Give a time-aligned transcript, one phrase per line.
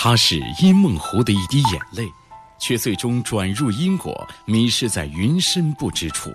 [0.00, 2.08] 它是阴梦湖的一滴眼泪，
[2.56, 6.32] 却最终转入因果，迷失在云深不知处。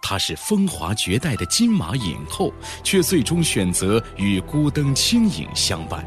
[0.00, 2.50] 它是风华绝代的金马影后，
[2.82, 6.02] 却最终选择与孤灯清影相伴。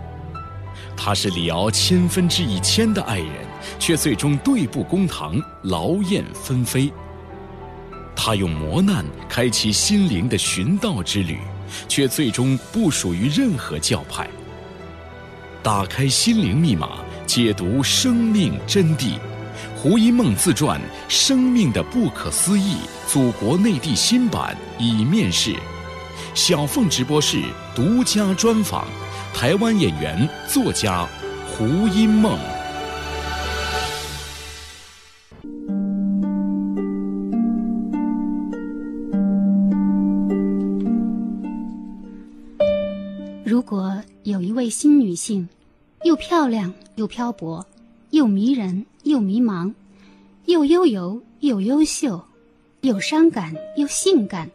[0.98, 3.46] 他是李敖千分之一千的爱人，
[3.78, 6.92] 却最终对簿公堂，劳燕分飞。
[8.16, 11.38] 他用磨难开启心灵的寻道之旅，
[11.88, 14.28] 却最终不属于任何教派。
[15.66, 19.18] 打开心灵密码，解读生命真谛。
[19.76, 20.80] 胡因梦自传
[21.10, 22.76] 《生命的不可思议》
[23.12, 25.56] 祖国内地新版已面世，
[26.36, 27.42] 小凤直播室
[27.74, 28.86] 独家专访
[29.34, 31.10] 台湾演员作家
[31.48, 32.38] 胡因梦。
[43.44, 45.50] 如果有一位新女性。
[46.06, 47.66] 又漂亮又漂泊，
[48.12, 49.74] 又迷人又迷茫，
[50.46, 52.24] 又悠游又优秀，
[52.82, 54.52] 又伤感又性感，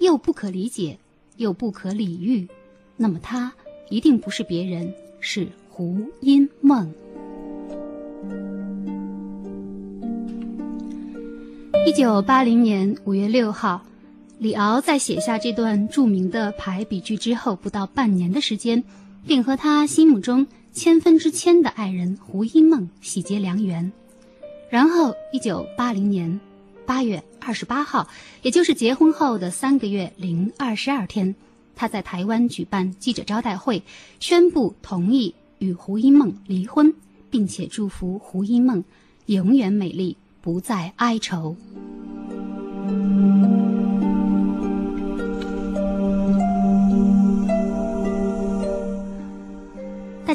[0.00, 0.98] 又不可理解
[1.36, 2.48] 又不可理喻，
[2.96, 3.52] 那么她
[3.90, 6.92] 一定不是别人，是胡因梦。
[11.86, 13.80] 一九八零年五月六号，
[14.38, 18.82] 李敖在写下这段著名的排比句之后，不到半年的时间，
[19.24, 20.44] 便和他心目中。
[20.78, 23.90] 千分之千的爱人胡因梦喜结良缘，
[24.70, 26.38] 然后一九八零年
[26.86, 28.06] 八月二十八号，
[28.42, 31.34] 也就是结婚后的三个月零二十二天，
[31.74, 33.82] 他在台湾举办记者招待会，
[34.20, 36.94] 宣布同意与胡因梦离婚，
[37.28, 38.84] 并且祝福胡因梦
[39.26, 41.56] 永远美丽，不再哀愁。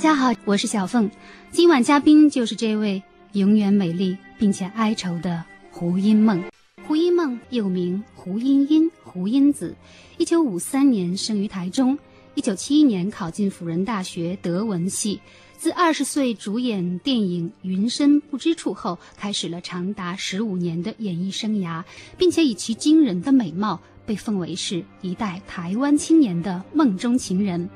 [0.03, 1.09] 大家好，我是小凤，
[1.49, 3.01] 今晚嘉宾就是这位
[3.31, 6.43] 永远美丽并且哀愁的胡因梦。
[6.85, 9.73] 胡因梦又名胡茵茵、胡因子，
[10.17, 11.97] 一九五三年生于台中，
[12.35, 15.21] 一九七一年考进辅仁大学德文系。
[15.55, 21.81] 自二十岁主演电影《云深不知处》后，开始了长达十五年的演艺生涯，
[22.17, 27.69] 并且以其惊人的美貌被奉为是一代台湾青年的梦中情人。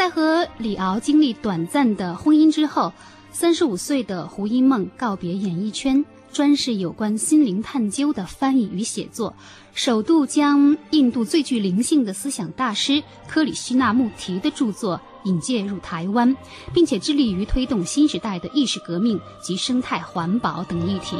[0.00, 2.90] 在和李敖经历短暂的婚姻之后，
[3.32, 6.02] 三十五岁的胡因梦告别演艺圈，
[6.32, 9.34] 专事有关心灵探究的翻译与写作，
[9.74, 16.34] 首度将印度最具灵性的思想大师克里希那穆提的著作引介入台湾，
[16.72, 21.14] 并且致力于推动新时代的意识革命及生态环保等议题。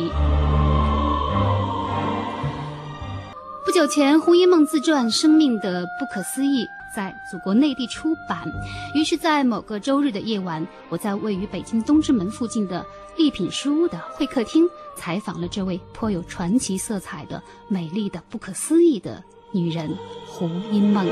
[3.67, 6.65] 不久前，胡因梦自传《生命的不可思议》。
[6.95, 8.47] 在祖国内地出版，
[8.95, 12.85] 于是，在某个周日的夜晚，我在位于北京东直门附近的
[13.17, 19.89] 丽品书屋的会客厅，采访了这位颇有传奇色彩的美丽的不可思议的女人
[20.27, 21.07] 胡因梦。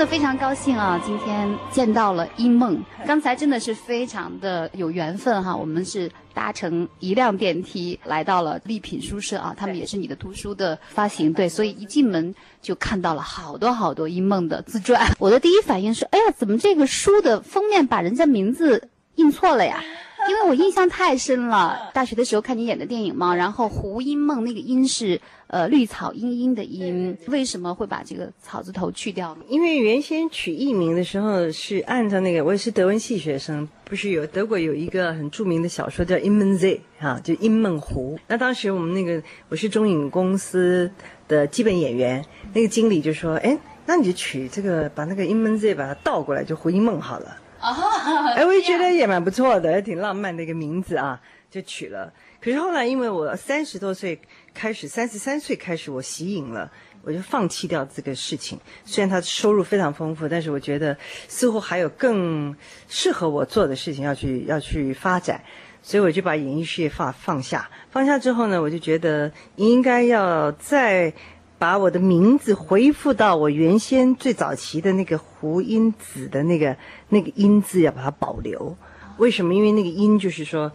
[0.00, 0.98] 的非常高兴啊！
[1.04, 5.54] 今天见到了一梦，刚才真的是非常的有缘分哈。
[5.54, 15.06] 我们是搭乘一辆电梯来到了丽品书社啊，他们也是你的图书的发行对，所以一进门就看到了好多好多一梦的自传。
[15.18, 19.84] 我的第一反应是，哎呀，怎么这个书的封面把人家名字印错了呀？
[20.30, 25.20] 因为我印象太深了，大学的时候看你演的电影嘛，然后胡因梦那个因是。
[25.52, 29.42] 呃，绿草茵茵的茵，为什么会把这个草字头去掉呢？
[29.48, 38.14] 因为原先取艺名的时候是按照那个，我也是德文系学生，不是有德国有一个很著名的小说叫《In m e n z 哈，就《In 梦湖》。
[38.28, 40.88] 那当时我们那个我是中影公司
[41.26, 42.24] 的基本演员，
[42.54, 52.12] 那个经理就说：“哎，那你就取这个，把那个 In m e n z 把它倒过来，就胡因梦好了。”啊，哎，我也觉得也蛮不错的，也挺浪漫的一个名字啊，就取了。
[52.40, 54.18] 可是后来因为我三十多岁。
[54.52, 56.68] 开始三十三岁开始，我息影了，
[57.02, 58.58] 我就放弃掉这个事情。
[58.84, 60.94] 虽然他收入非常丰富，但是我觉得
[61.28, 62.54] 似乎还有更
[62.88, 65.40] 适合我做的事情要去要去发展，
[65.82, 67.70] 所以我就把演艺事业放放下。
[67.92, 71.14] 放下之后呢，我就觉得应该要再
[71.60, 76.76] 把我的名字恢复到我原先最早期的那个胡音子的那个
[77.10, 78.76] 那个音字，要把它保留。
[79.18, 79.54] 为什么？
[79.54, 80.72] 因为那个音就是说。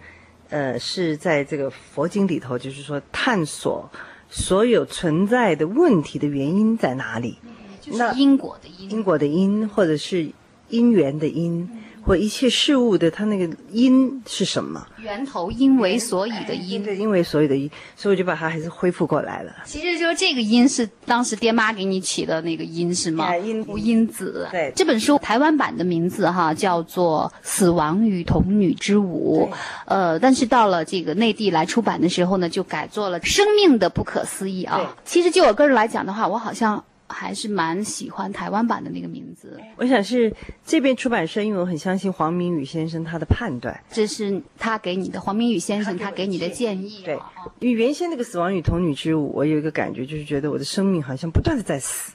[0.47, 3.89] 呃，是在这个佛经里头，就是说探索
[4.29, 7.39] 所有存在的问题的原因在哪里？
[7.81, 10.29] 就是因果的因，因果的因，或者是
[10.69, 11.67] 因缘的因，
[12.05, 14.85] 或一切事物的它那个因是什么？
[14.99, 19.51] 源头因为所以的因，对，因为所以的因，所以我就把它还是恢复过来了。
[19.65, 23.29] 其实就这个因是当时爹妈给你起的那个因是吗？
[23.67, 24.47] 无因子。
[24.51, 29.49] 对，这本书台湾版的名字哈叫做《死亡与童女之舞》，
[29.85, 34.95] 呃，但是到了这个内地来出版的时候呢，就改做了《生命的不可思议》啊。
[35.03, 36.83] 其实就我个人来讲的话，我好像。
[37.07, 39.59] 还是蛮喜欢台湾版的那个名字。
[39.77, 40.33] 我想是
[40.65, 43.79] 这边出版社，因为我很相信黄明宇先生他的判断。
[43.89, 47.01] 这是他给你的，黄明宇先生他给你的建议。
[47.03, 47.17] 对，
[47.59, 52.13] 因为原先那个《死亡与童女之舞》，我有一个感觉，就是觉得我的生命好像不断的在死，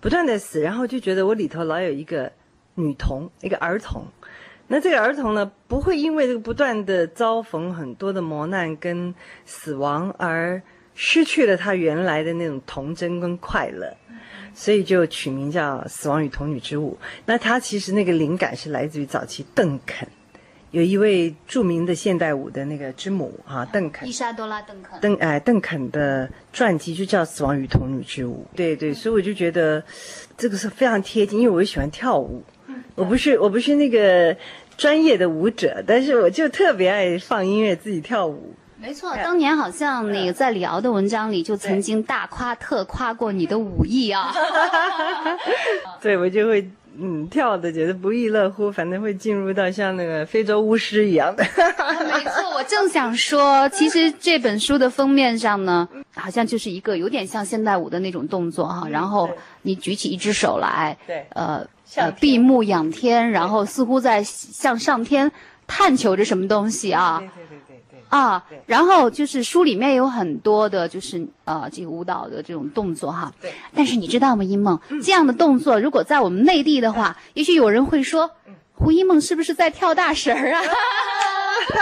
[0.00, 2.30] 不断的死，然后就觉得我里头老有一个
[2.74, 4.04] 女童，一个儿童。
[4.66, 9.14] 那这个儿童呢，不会因为这个不断的遭逢很多的磨难跟
[9.44, 10.60] 死亡而
[10.94, 13.94] 失去了他原来的那种童真跟快乐。
[14.54, 16.96] 所以就取名叫《死亡与童女之舞》。
[17.26, 20.08] 那它其实那个灵感是来自于早期邓肯，
[20.70, 24.08] 有一位著名的现代舞的那个之母啊，邓肯。
[24.08, 25.00] 伊莎多拉·邓肯。
[25.00, 28.46] 邓哎，邓肯的传记就叫《死亡与童女之舞》。
[28.56, 29.82] 对对，所以我就觉得
[30.38, 32.42] 这个是非常贴近，因为我喜欢跳舞。
[32.94, 34.36] 我不是我不是那个
[34.76, 38.54] 专业的舞者，但是我就特别爱放音乐，自己跳舞。
[38.84, 44.30] 没错，当年好像那个在李敖的文章里就曾经大夸特夸过你的武艺啊。
[46.02, 51.42] 对，我就会嗯跳的觉得不亦乐乎，反正会进入到像那个非洲巫师一样的。
[51.42, 59.30] 没错，我正想说，其实这本书的封面上呢，好像就是一个有点像现代舞的那种动作哈，然后
[59.62, 61.66] 你举起一只手来，对，呃
[61.96, 65.32] 呃闭目仰天，然后似乎在向上天
[65.66, 67.22] 探求着什么东西啊。
[68.08, 73.32] 啊，然后就是书里面有很多的，就是呃，这个舞蹈的这种动作哈。
[73.40, 73.52] 对。
[73.74, 78.30] 但是你知道吗，一梦这样的动作，如果在我们内地的话，也许有人会说，
[78.74, 80.62] 胡一梦是不是在跳大神儿啊？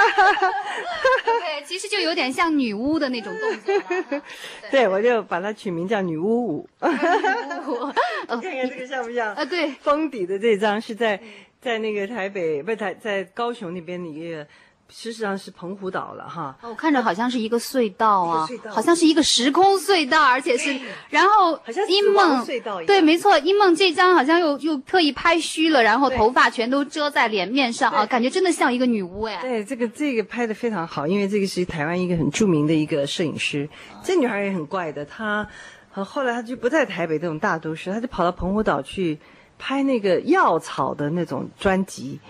[1.25, 4.21] 对，其实就有点像女巫的那种动作。
[4.71, 6.69] 对，我就把它取名叫女巫舞。
[6.81, 7.93] 女巫。
[8.29, 9.35] 看看这个像不像？
[9.35, 9.71] 啊，对。
[9.83, 11.21] 封底的这张是在
[11.61, 14.47] 在那个台北，不是台在高雄那边的一个。
[14.95, 20.79] 事实上是澎湖岛了哈，我看着好像是一个隧道啊，好像是一个时空隧道，而且是，
[21.09, 21.59] 然后
[21.89, 29.39] 英梦隧道对，没错，英梦这张好像又又特意拍虚了，然后头发全都遮在脸面上啊，感觉真的像一个女巫哎。
[29.41, 33.67] 对，这个这个拍的非常好，因为这个是台湾一个很著名的一个摄影师，
[34.05, 35.49] 这女孩也很怪的，她
[35.91, 39.19] 后来她就不在台北这种大都市，她就跑到澎湖岛去
[39.59, 42.21] 拍那个药草的那种专辑。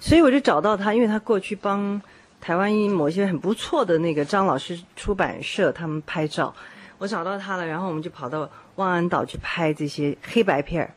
[0.00, 2.00] 所以我就找到他，因为他过去帮
[2.40, 6.52] 台湾一某些很不错的那个张老师出版社他们拍照，
[6.96, 10.90] 我找到他了，然后我们就跑到望安岛去拍这些黑白片儿，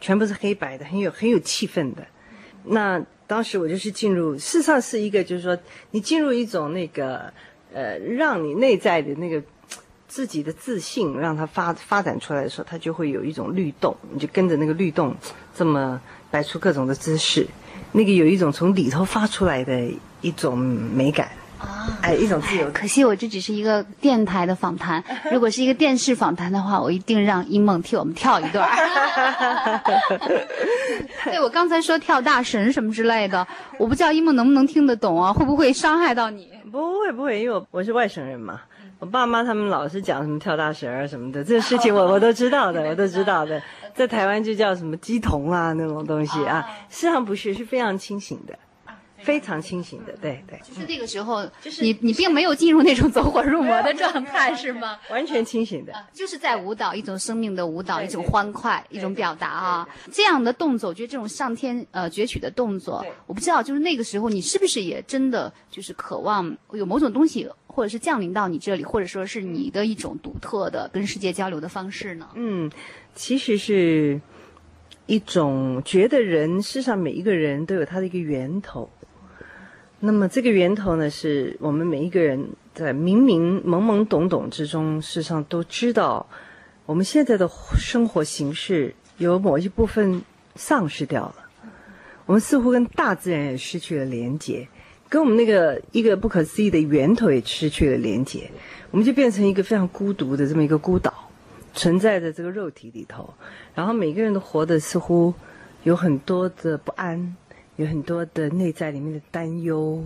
[0.00, 2.06] 全部是黑白的，很有很有气氛的。
[2.62, 5.58] 那当时我就是进入，事实上是一个就是说，
[5.90, 7.32] 你进入一种那个
[7.72, 9.42] 呃，让你内在的那个
[10.06, 15.14] 自己的自信，让它发发展出来的时候，它就会有一种律动，你就跟着那个律动，
[15.54, 17.44] 这么摆出各种的姿势。
[17.96, 19.88] 那个有一种从里头发出来的
[20.20, 21.28] 一种美感
[21.60, 22.68] 啊，哎，一种自由。
[22.72, 28.68] 可惜我这只是一个电台的访谈， 如果是一个电视访谈的话，我一定让英梦替我们跳一段。
[31.24, 33.46] 对，我刚才说跳大神什么之类的，
[33.78, 35.32] 我不知道英梦能不能听得懂啊？
[35.32, 36.48] 会不会伤害到你？
[36.72, 38.60] 不会不会，因为我我是外省人嘛。
[39.00, 43.62] 我爸妈他们老是讲什么跳大神啊什么的，这个事情我我都知道的，我都知道的。
[43.94, 48.58] 在台湾就叫什么鸡同啊那种东西啊，实际上不是，是非常清醒的，
[49.24, 50.60] 非常清醒的，对对。
[50.62, 54.98] 就是那个时候，就是你你并没有进入那种走火入魔的状态，是吗？
[55.10, 59.88] 完全清醒的，就是在舞蹈一种生命的舞蹈，一种欢快，一种表达啊。
[60.12, 67.48] 这样的动作，我觉得这种上天呃攫取的动作，我不知道，就是那个时候你是不是也真的就是渴望有某种东西。
[67.66, 72.28] 或者是降临到你这里，或者说是你的一种独特的跟世界交流的方式呢？
[72.34, 72.70] 嗯，
[73.16, 74.20] 其实是
[75.06, 78.88] 一种觉得人世上每一个人都有他的一个源头。
[80.06, 86.26] 那么这个源头呢，是我们每一个人在明明懵懵懂懂之中，事实上都知道，
[86.84, 90.20] 我们现在的生活形式有某一部分
[90.56, 91.36] 丧失掉了，
[92.26, 94.68] 我们似乎跟大自然也失去了连接。
[95.08, 98.50] 跟我们那个一个不可思议的源头也失去了连接，
[98.90, 101.30] 我们就变成一个非常孤独的这么一个孤岛，
[101.72, 103.32] 存在在这个肉体里头。
[103.74, 105.32] 然后每个人都活得似乎
[105.82, 107.34] 有很多的不安，
[107.76, 110.04] 有很多的内在里面的担忧，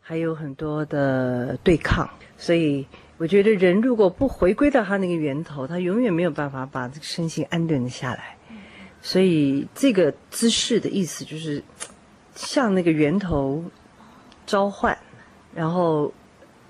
[0.00, 2.08] 还有很多的对抗。
[2.36, 2.86] 所以
[3.18, 8.36] 我觉得人如果不回归到他那个源头，他永远没有办法把这个身心安顿的下来。
[9.00, 11.62] 所以这个姿势的意思就是。
[12.38, 13.64] 向那个源头
[14.44, 14.94] 召唤，
[15.54, 16.12] 然后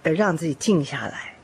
[0.04, 1.34] 呃让自己静下来。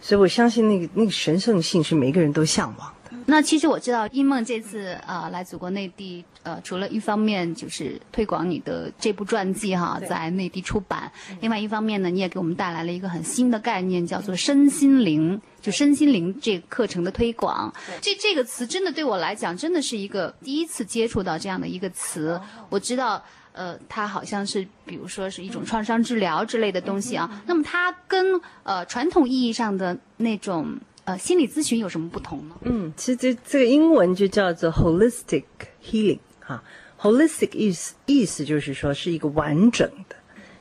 [0.00, 2.94] 所以我相信那个那个神圣性是每个人都向往。
[3.26, 17.72] 那其实我知道，英梦这次呃来祖国内地，呃除了一方面就是推广你的这部传记哈，在内地出版，另外一方面呢，你也给我们带来了一个很新的概念，叫做身心灵，就身心灵这个课程的推广。
[18.00, 22.40] 这这个词真的对我来讲，真的是一个第一次接触到这样的一个词。
[22.70, 23.22] 我知道。
[23.58, 27.42] 呃，它好像是，比如说是一种创伤治疗之类的东西啊。
[27.46, 32.56] 那么它跟呃传统意义上的那种呃心理咨询有什么不同呢？
[32.62, 35.44] 嗯，其实这这个英文就叫做 holistic
[35.82, 36.62] healing 哈
[37.00, 40.16] ，holistic 意思意思就是说是一个完整的，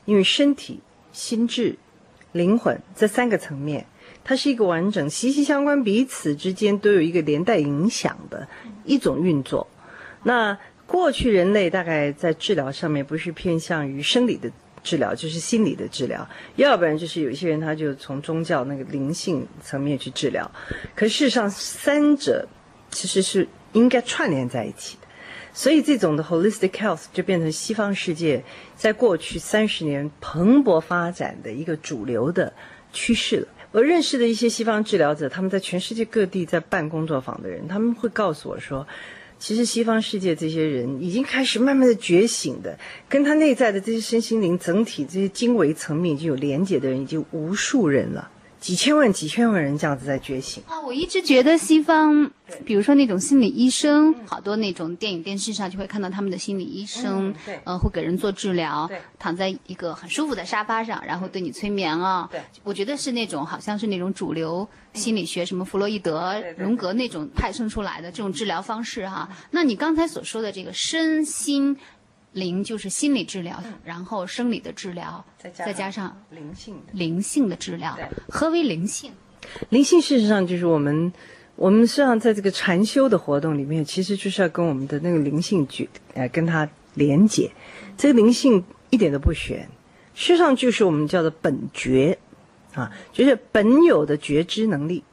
[0.06, 0.80] 因为身体、
[1.12, 1.76] 心智、
[2.32, 3.86] 灵魂这三个层面，
[4.24, 8.48] 它是一个完整、息息相关、彼此之间都有一个连带影响的
[8.86, 9.68] 一种运作。
[10.24, 14.52] 那过去人类大概在治疗上面不是偏向于生理的
[14.86, 16.22] 治疗，就是心理的治疗；
[16.56, 20.50] 要不然就是有一些人他就从宗教那个灵性层面去治疗。
[20.96, 22.48] 可事实上，三者
[22.92, 25.08] 其实是应该串联在一起的。
[25.52, 28.44] 所以这种的 holistic health 就变成西方世界
[28.76, 32.54] 在过去三十年蓬勃发展的一个主流的
[32.94, 33.48] 趋势了。
[33.72, 38.88] 我认识的一些西方治疗者，他们在全世界各地在办工作坊的人，他们会告诉我说。
[39.46, 48.32] 其实西方世界这些人已经开始慢慢的觉醒的，跟他内在的这些身心灵整体这些精微层面已经有连结的人，已经无数人了。
[48.66, 50.82] 几千万、几千万人这样子在觉醒啊！
[50.82, 52.32] 我一直觉得西方，
[52.66, 57.32] 比如说那种心理医生，好多那种电影、电视上就会看到他们的心理医生，
[57.64, 62.28] 呃，会给人做治疗，躺在一个很舒服的沙发上，然后对你催眠啊。
[62.64, 69.30] 我觉得是那种好像是那种主流心理学，什么弗洛伊德、荣格那种派生出来的这种治疗方式哈。
[69.52, 71.78] 那你刚才所说的这个身心。
[72.36, 75.24] 灵就是心理治疗，然后生理的治疗，
[75.54, 77.98] 再加上灵性的灵性的治疗。
[78.28, 79.10] 何为灵性？
[79.70, 81.14] 灵性事实上就是我们，
[81.56, 87.50] 我们实际上在这个禅修的活动里面，其实就是要跟我们的那个灵性去，呃，跟它连接。
[87.96, 89.70] 这个灵性一点都不玄，
[90.14, 92.18] 实际上就是我们叫做本觉，
[92.74, 95.06] 啊，就是本有的觉知能力。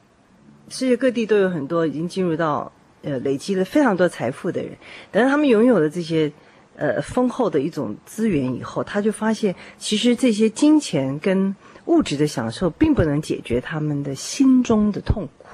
[0.69, 4.73] 世界各地都有很多已经进入到呃累积了非常多财富的人，
[5.13, 6.33] 但是他们拥有的这些。
[6.83, 15.47] 呃，丰厚的一种资源以后，他就发现，其实这些金钱跟物质的享受，并不能解决他们的心中的痛苦，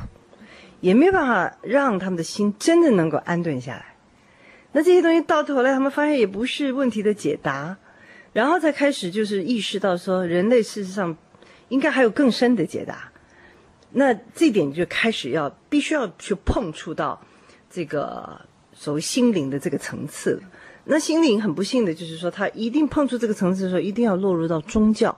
[0.80, 3.94] 也没办法让他们的心真的能够安顿下来。
[4.72, 7.76] 那这些东西到头来，他们发现也不是问题的解答，
[8.32, 11.14] 然后才开始就是意识到说，人类事实上
[11.68, 13.12] 应该还有更深的解答。
[13.90, 17.20] 那这点就开始要必须要去碰触到
[17.68, 18.40] 这个
[18.72, 20.42] 所谓心灵的这个层次了。
[20.90, 25.14] 那心灵很不幸的就是说，他一定碰触这个层次的时候，一定要落入到宗教。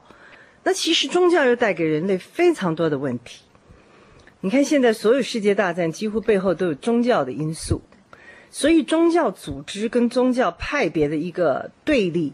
[0.65, 3.45] 那其实宗教又带给人类非常多的问题。
[4.41, 7.81] 你看，现在所有世界大战几乎背后都有宗教的因素，
[8.51, 12.33] 所以宗教组织跟宗教派别的一个对立，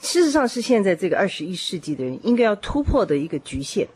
[0.00, 3.86] 事实上是现在这个二十一世纪的人应该要突破的一个局限。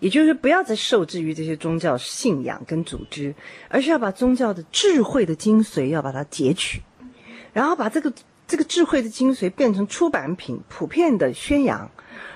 [0.00, 3.32] 也就是不要再受制于这些宗教信仰跟组织，
[3.68, 6.82] 而是要把宗教的智慧的精髓要把它截取。
[7.52, 8.12] 然后把这个
[8.46, 11.90] 这个智慧的精髓变成出版品，普遍的宣扬，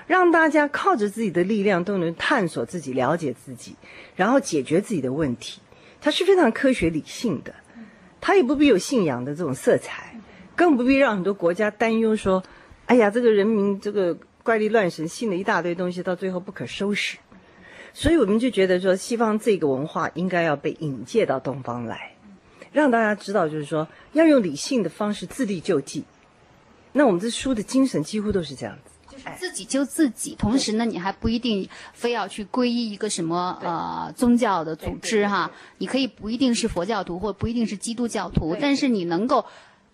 [0.07, 3.75] 让大家靠着自己的力量都能探索自己、了解自己，
[4.15, 5.61] 然后解决自己的问题。
[5.99, 7.53] 它是非常科学理性的，
[8.21, 10.19] 它也不必有信仰的这种色彩，
[10.55, 12.43] 更不必让很多国家担忧说
[12.85, 17.17] ：“哎呀，这个人民这个怪力乱神，信了一大堆东西，到最后不可收拾。”
[17.93, 22.11] 所以我们就觉得说，西方这个文化应该要被引介到东方来。
[22.71, 26.03] 让大家知道，就是说要用理性的方式自力救济。
[26.93, 30.35] 那我们这书的精神几乎都是这样子，就是自己救自己。
[30.35, 39.45] 同时呢，你还不一定非要去皈依一个什么呃宗教的组织哈，你可以不一定是佛教徒，或不一定是基督教徒，但是你能够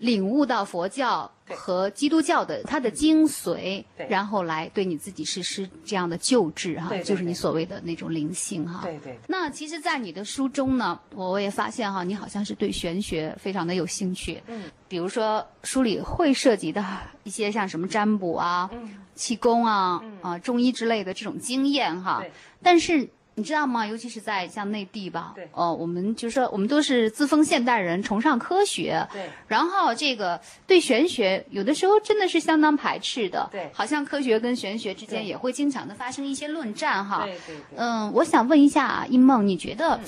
[0.04, 1.30] 领悟到佛教。
[1.56, 8.80] 和基督教的它的精髓，然后来对你自己实施这样的救治哈，就是你所谓的那种灵性哈。
[8.84, 9.20] 对对。
[9.28, 14.42] 那其实，在你的书中呢，我也发现哈，你好像是对玄学非常的有兴趣。
[14.48, 14.72] 嗯。
[14.88, 16.82] 比如说，书里会涉及到
[17.24, 18.72] 一些像什么占卜啊、
[19.14, 22.24] 气功啊、啊中医之类的这种经验哈。
[22.64, 23.10] 但是。
[23.36, 23.88] 你知道吗？
[23.88, 29.08] 尤其是在像内地吧，哦，我们就是说，我们都是自封现代人，崇尚科学。
[29.12, 29.28] 对。
[29.48, 33.50] 然后这个对玄学，有的时候真的是相当排斥的。
[33.52, 33.70] 对。
[33.74, 37.24] 好像科学跟玄学之间也会经常的发生一些论战哈。
[37.24, 37.78] 对对对。
[37.78, 40.00] 嗯，我想问一下一梦，你觉得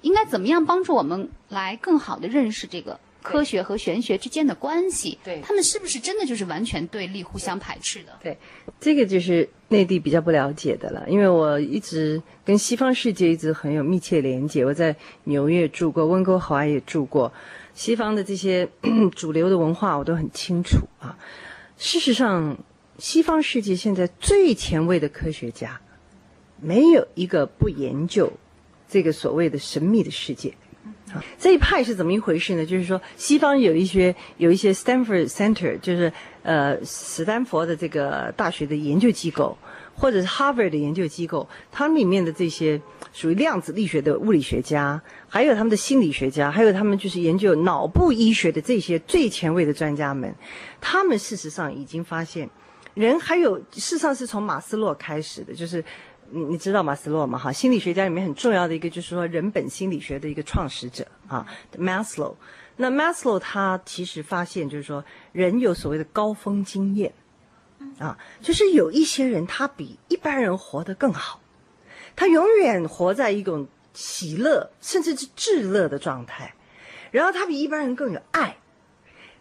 [0.00, 5.18] 应该怎么样帮助我们来更好的认识这个科学和玄学之间的关系。
[5.22, 8.18] 对他们是不是真的就是完全对立、互相排斥的？
[8.22, 8.38] 对，
[8.80, 14.64] 这个就是内地比较不了解的了，因为我一直跟西方世界一直很有密切连接。
[14.64, 17.32] 我在纽约住过，温哥华也住过，
[17.72, 18.68] 西方的这些
[19.14, 21.16] 主流的文化我都很清楚啊。
[21.78, 22.58] 事实上，
[22.98, 25.80] 西方世界现在最前卫的科学家，
[26.60, 28.32] 没有一个不研究
[28.88, 30.52] 这个所谓的神秘的世界。
[31.38, 32.64] 这一派是怎么一回事呢？
[32.64, 39.58] 就是说，西方有一些有一些 Stanford Center，就是呃斯坦福的这个大学的研究机构，
[39.94, 42.80] 或者是 Harvard 的研究机构，它们里面的这些
[43.12, 50.32] 属于量子力学的物理学家，还有他们的心理学家，还有他们就是研究脑部医学的这些最前卫的专家们，
[50.80, 52.48] 他们事实上已经发现，
[52.94, 55.84] 人还有事实上是从马斯洛开始的，就是。
[56.32, 57.38] 你你知道马斯洛吗？
[57.38, 61.46] 哈，心理学家里面很重要的一个就是说人本心理学的一个创始者啊
[61.76, 62.34] ，Maslow。
[62.76, 67.12] 那 Maslow 他其实发现就是说人有所谓的高峰经验，
[67.98, 71.40] 啊，就是有一些人他比一般人活得更好，
[72.16, 76.54] 他永远活在一种喜乐甚至是至乐的状态，
[77.10, 78.56] 然后他比一般人更有爱。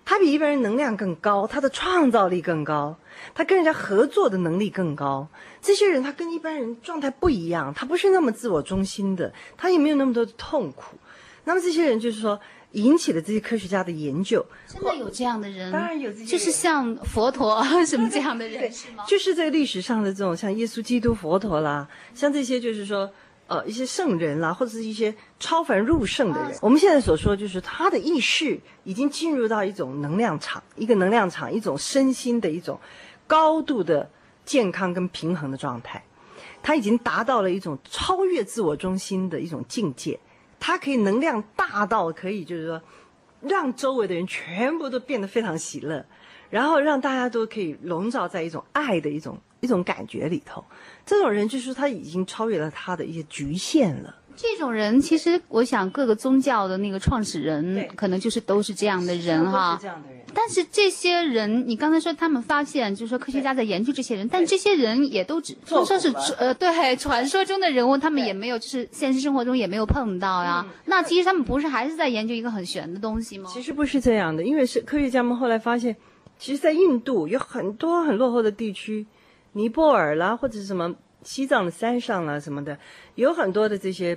[0.06, 2.98] 他比一般人能量更高，他的创造力更高，
[3.36, 5.28] 他跟人家合作的能力更高。
[5.62, 10.98] 这些人他跟一般人状态不一样，他不是那么自我中心的，他也没有那么多的痛苦。
[11.44, 12.40] 那么这些人就是说
[12.74, 14.46] 引起了这些科学家的研究。
[14.68, 15.72] 真的有这样的人？
[15.72, 19.04] 当然有这些人，就是像佛陀什么这样的人是吗？
[19.08, 23.10] 就是这个历史上的这种像耶稣基督、佛陀啦，像这些就是说。
[23.50, 32.80] 呃，一些圣人啦，或者是一些超凡入圣的人，我们现在所说就是他的意识已经进入到一种能量场，一个能量场，一种身心的一种
[33.26, 34.08] 高度的
[34.50, 36.04] 健康跟平衡的状态，
[36.64, 40.20] 他已经达到了一种超越自我中心的一种境界，
[40.60, 42.82] 他可以能量大到可以就是说，
[43.42, 46.04] 让周围的人全部都变得非常喜乐，
[46.50, 50.66] 然后让大家都可以笼罩在一种爱的一种一种感觉里头。
[51.06, 54.16] 这种人就是他已经超越了他的一些局限了。
[54.42, 59.78] 这种人其实，我想各个宗教的那个创始人，可能就是都是这样的人哈。
[59.82, 60.20] 这样的人。
[60.34, 70.66] 但是这些人，你刚才说他们发现，就是说科学家在研究这些人，但这些人也都只说是呃，对 传说中的人物，他们也没有，就是现实生活中也没有碰到呀。
[70.86, 73.50] 那其实他们不是还是在研究一个很玄的东西吗？
[73.54, 75.94] 其实不是这样的，因为是科学家们后来发现，
[76.38, 79.06] 其实，在印度有很多很落后的地区。
[79.54, 82.78] 尼泊尔啦，或者是什么西藏的山上啦，什么的，
[83.16, 84.16] 有很多的这些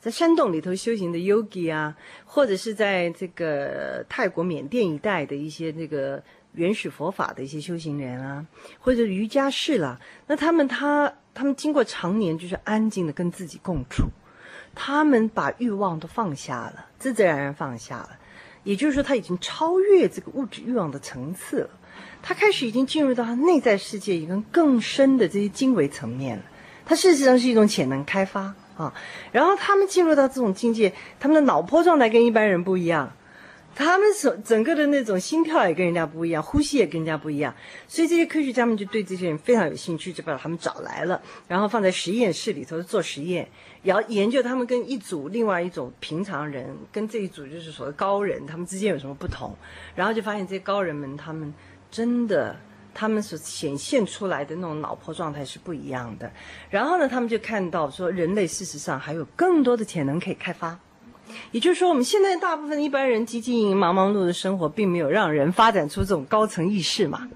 [0.00, 8.46] 在山洞里头修行的 yogi 啊，或者是在这个泰国、缅甸一带的一些那个原始佛法的一些修行人啊，
[8.78, 14.06] 或者瑜伽士啦，那他们他他们经过常年就是安静的跟自己共处，
[14.74, 18.18] 他们把欲望都放下了，自自然然放下了，
[18.64, 21.70] 也就是说他已经超越这个物质欲望的层次了。
[22.22, 26.44] 他开始已经进入到他内在世界一个更深的这些经纬层面了，
[26.86, 28.94] 它事实上是一种潜能开发啊。
[29.32, 33.12] 然后他们进入到这种境界，他们的脑波状态跟一般人不一样，
[33.74, 37.54] 他们整整个的那种心跳也跟人家不一样，呼吸也跟人家不一样。
[37.86, 43.48] 所以这些科学家们就对这些人非常有兴趣，就把他们找来了，然后放在实验室里头做实验，
[43.82, 49.54] 要研究他们跟一组另外一种平常人跟这一组就是所谓高人他们之间有什么不同，
[49.94, 51.52] 然后就发现这些高人们他们。
[51.92, 52.56] 真的，
[53.00, 56.30] 他们所显现出来的那种脑波状态是不一样的。
[56.68, 60.78] 然后呢，他们就看到说，人类事实上还有更多的潜能可以开发。
[61.50, 67.26] 也就是说，我们现在大部分一般人汲汲营营、忙忙碌碌的生活，并没有让人发展出这种高层意识嘛。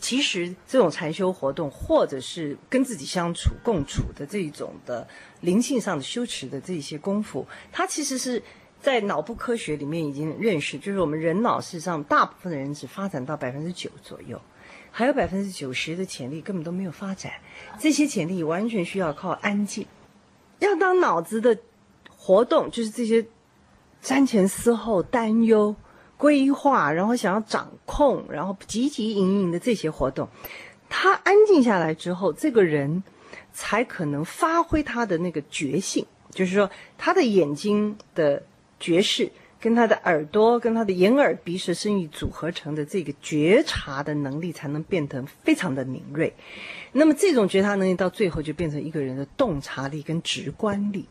[0.00, 5.06] 其实，这种禅修活动，或者是跟自己相处、共处的这一种的
[5.42, 8.42] 灵性上的修持的这些功夫，它其实是。
[8.82, 14.36] 在脑部科学里面已经认识，就是我们人脑事实上大部分的人只发展到百分之九左右，
[14.92, 17.32] 还有百分之九十的潜力根本都没有发展。
[17.80, 19.84] 这些潜力完全需要靠安静。
[20.60, 21.58] 要当脑子的
[22.16, 23.26] 活动，就是这些
[24.00, 25.74] 瞻前思后、担忧、
[26.16, 30.28] 规划，然后想要掌控，然后汲汲营营的这些活动，
[30.88, 33.02] 他安静下来之后，这个人
[33.52, 38.42] 才可能发挥他的那个觉性，就是说他的眼睛的。
[38.82, 39.30] 觉视
[39.62, 46.34] 跟他的耳朵、跟他的眼耳鼻舌身意组合成的这个觉察的能力，才能变得非常的敏锐。
[46.90, 51.06] 那么这种觉察能力到最后就变成一个人的洞察力跟直观力。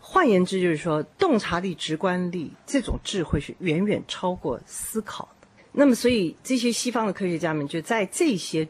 [0.00, 5.46] 换言之，就是说洞察力、直观力这种智慧是远远超过思考的。
[5.70, 8.66] 那么，所以这些西方的科学家们就在这些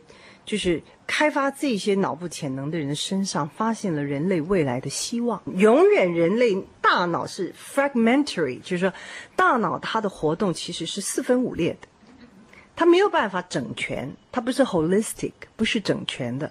[0.47, 5.43] 就是开发这些脑部潜能的人身上，发现了人类未来的希望。
[5.57, 8.93] 永远人类大脑是 fragmentary，就是说，
[9.35, 11.89] 大脑它的活动其实是四分五裂的，
[12.77, 16.51] 它没有办法整全，它不是 holistic，不是整全的。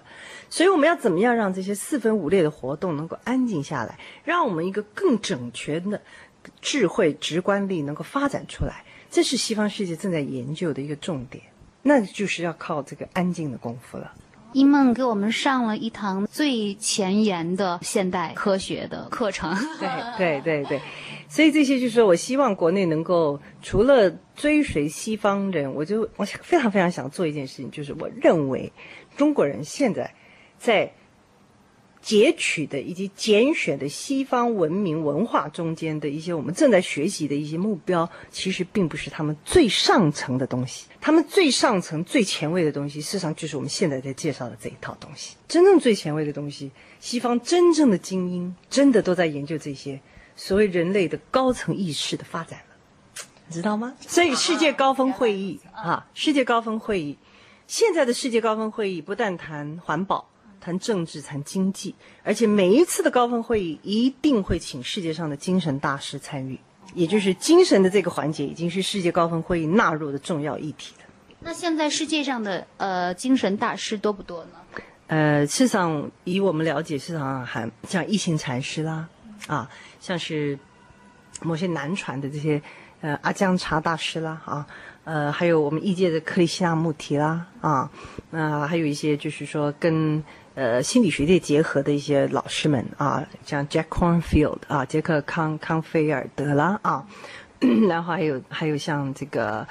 [0.50, 6.00] 所以我们要怎么样让这些四分五裂的活动能够安静下来，让我们一个更整全的
[6.60, 8.84] 智慧直观力能够发展出来？
[9.10, 11.42] 这是西方世界正在研究的一个重点。
[11.86, 14.12] 那就是要靠这个安静的功夫了。
[14.52, 19.54] 一梦给我们上了一堂最前沿的现代科学的课程。
[19.78, 20.80] 对对对对，
[21.28, 28.72] 所以这些就是我希望国内能够除了追随西方人，我就我非常非常想做一件事情，就是我认为
[29.16, 30.12] 中国人现在
[30.58, 30.92] 在。
[32.06, 40.86] 截取的以及拣选的西方文明文化中间的一些我们正在学习的一些目标，其实并不是他们最上层的东西。
[41.00, 45.34] 他们最上层、最前卫的东西，事实上就是我们现在在介绍的这一套东西。
[45.48, 50.00] 真正最前卫的东西，西方真正的精英真的都在研究这些
[50.36, 53.96] 所谓人类的高层意识的发展了，知道吗？
[53.98, 57.18] 所以世界高峰会议啊，世界高峰会议，
[57.66, 60.30] 现在的世界高峰会议不但谈环保。
[60.66, 66.58] 谈政治，谈经济，而且每一次的高峰会议一定会请世界上的精神大师参与，
[66.92, 71.04] 也就是精神的这个环节已经是世界高峰会议纳入的重要议题了。
[71.38, 74.50] 那现在世界上的呃精神大师多不多呢？
[75.06, 79.08] 呃，事实上以我们了解，市场上还像一行禅师啦，
[79.46, 80.58] 啊，像是
[81.42, 82.60] 某些南传的这些
[83.02, 84.66] 呃阿姜查大师啦，啊。
[85.04, 87.88] 呃，还有我们异界的克里希那穆提啦，啊，
[88.30, 90.20] 那还有一些就是说跟
[90.56, 97.06] 呃心理学界结合的一些老师们啊，像 Jack Cornfield 啊，杰克康康菲尔德啦啊，
[97.88, 99.64] 然后还有还有像这个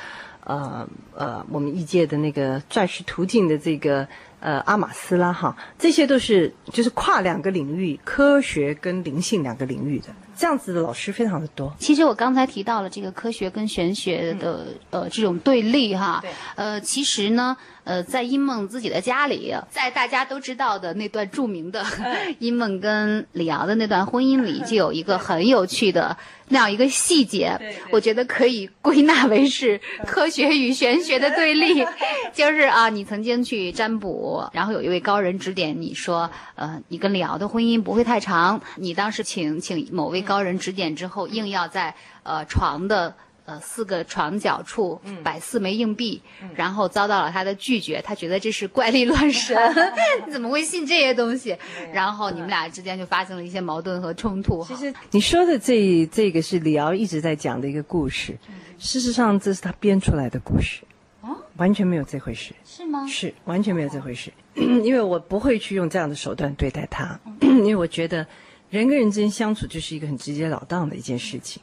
[0.45, 4.07] 呃呃我们异界的那个钻石途径的这个
[4.39, 10.07] 呃阿玛斯啦哈，这些都是就是跨两个领域，科学跟灵性两个领域的。
[10.37, 11.73] 这样子的老师非常的多。
[11.79, 16.23] 其实我刚才提到了这个科学跟玄学的呃这种对立哈，
[16.55, 17.55] 呃，其实呢。
[17.85, 21.85] 呃，在殷梦自己的家里，在大家都知道的那段著名的
[22.39, 26.17] 殷梦跟李敖的那段婚姻里，就有一个很有趣的
[26.47, 27.55] 那样一个细节，
[27.91, 31.85] 我觉得可以归纳为是科学与玄学的对立。
[32.33, 38.59] 就是啊，你曾经去占卜，然后有一位高人指点你说，呃，你跟李敖的婚姻不会太长。
[38.77, 43.15] 你当时请请某位高人指点之后，硬要在呃床的。
[43.47, 46.19] 呃，四个床角处摆四枚硬币，
[46.55, 48.01] 然后遭到了他的拒绝。
[48.01, 49.55] 他觉得这是怪力乱神，
[50.25, 51.55] 你怎么会信这些东西？
[51.93, 54.65] 然后你们俩之间就发生了一些矛盾和冲突。
[54.65, 58.35] 其实你说的这这个是李敖一直在讲的一个故事，
[58.79, 60.81] 事实上这是他编出来的故事，
[61.21, 62.51] 哦，完全没有这回事。
[62.65, 63.05] 是吗？
[63.05, 68.25] 是完全没有这回事， 因为我不会去用这样的手段对待他， 因为我觉得
[68.69, 71.61] 人跟人之间相处就是一个很直截了当的一件事情。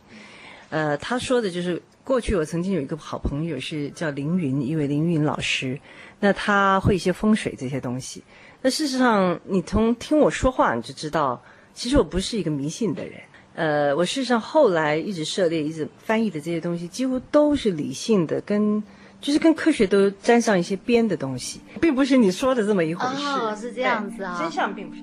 [0.70, 5.78] 呃，他说的就是过去我曾经有一个好朋友是叫凌云，一位凌云老师，
[6.18, 8.22] 那他会一些风水这些东西。
[8.62, 11.42] 那事实上，你从听我说话你就知道，
[11.74, 13.20] 其实我不是一个迷信的人。
[13.54, 18.82] 呃，我事实上后来一直涉猎、一直翻译的这些东西，几乎都是理性的，跟
[19.20, 23.22] 就是跟科学都沾上一些边的东西，并不是你说的这么一回事。
[23.26, 25.02] 哦，是这样子啊，真相并不是。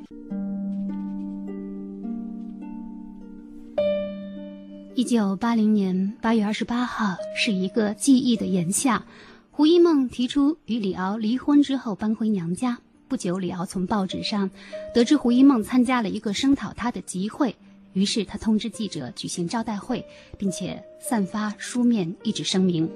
[5.00, 9.06] 一九八零年八月二十八号是一个记忆的炎夏，
[9.50, 12.78] 胡一梦提出与李敖离婚之后搬回娘家。
[13.08, 14.52] 不久，李敖从报纸上
[14.94, 17.56] 得知胡一梦参加了一个声讨他的集会，
[17.94, 20.04] 于是他通知记者举行招待会，
[20.38, 22.90] 并且散发书面一纸声明：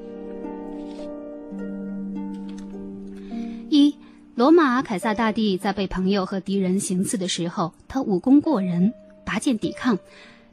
[3.69, 3.95] 一，
[4.35, 8.93] 罗马凯撒大帝在被朋友和敌人行刺的时候，他武功过人，
[9.25, 9.97] 拔剑抵抗。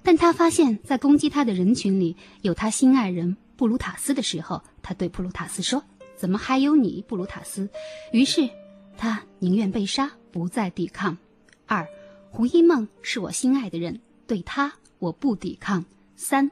[0.03, 5.85] 但他发现，在攻击他的人群里有他心爱人布鲁塔斯的时候，他对布鲁塔斯说
[6.17, 7.69] ：“怎么还有你，布鲁塔斯？”
[8.13, 8.49] 于是，
[8.97, 11.17] 他宁愿被杀，不再抵抗。
[11.67, 11.87] 二，
[12.31, 15.85] 胡一梦是我心爱的人，对他我不抵抗。
[16.17, 16.51] 三，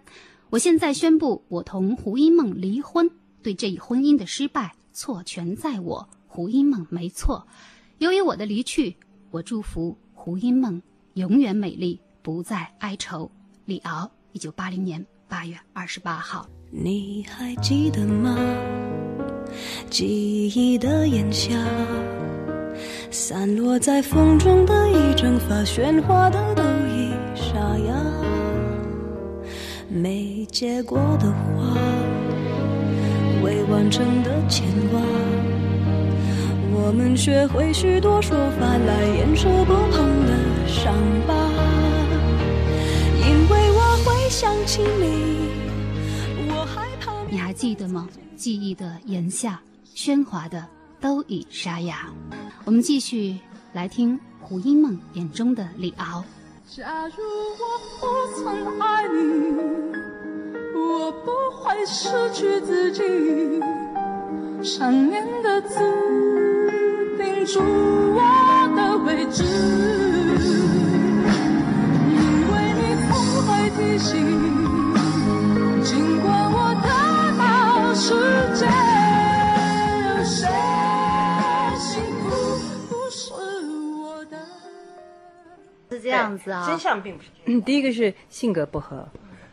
[0.50, 3.10] 我现在宣布，我同胡一梦离婚。
[3.42, 7.46] 对这一婚姻的失败，错全在我，胡一梦没错。
[7.96, 8.96] 由于我的离去，
[9.30, 10.82] 我祝福胡一梦
[11.14, 13.30] 永远美丽，不再哀愁。
[13.68, 16.48] 李敖，一九八零年八月二十八号。
[16.70, 18.34] 你还记得吗？
[19.90, 21.54] 记忆的炎夏，
[23.10, 27.94] 散落在风中的一整发，喧哗的都已沙哑。
[29.90, 31.76] 没结果的花，
[33.42, 34.98] 未完成的牵挂，
[36.72, 40.94] 我们学会许多说法来掩饰不碰的伤
[41.26, 41.37] 疤，
[44.40, 45.50] 想起你，
[46.48, 48.08] 我害怕你还记得吗？
[48.36, 49.60] 记忆的炎夏，
[49.96, 50.64] 喧哗的
[51.00, 52.06] 都已沙哑。
[52.64, 53.36] 我们继续
[53.72, 56.22] 来听胡因梦眼中的李敖。
[56.68, 57.14] 假如
[57.58, 57.66] 我
[57.98, 58.06] 不
[58.40, 59.18] 曾爱你，
[60.72, 63.02] 我不会失去自己。
[64.62, 65.80] 想念的字
[67.18, 69.42] 定住我的位置，
[73.78, 74.12] 提醒，
[75.84, 78.10] 尽管我的世
[78.56, 78.66] 界
[80.08, 80.48] 有谁
[81.78, 82.28] 幸福
[82.88, 83.32] 不是
[84.02, 84.36] 我的。
[85.90, 87.62] 是这样子啊，真相并不是这样。
[87.62, 89.08] 第一个是性格不合，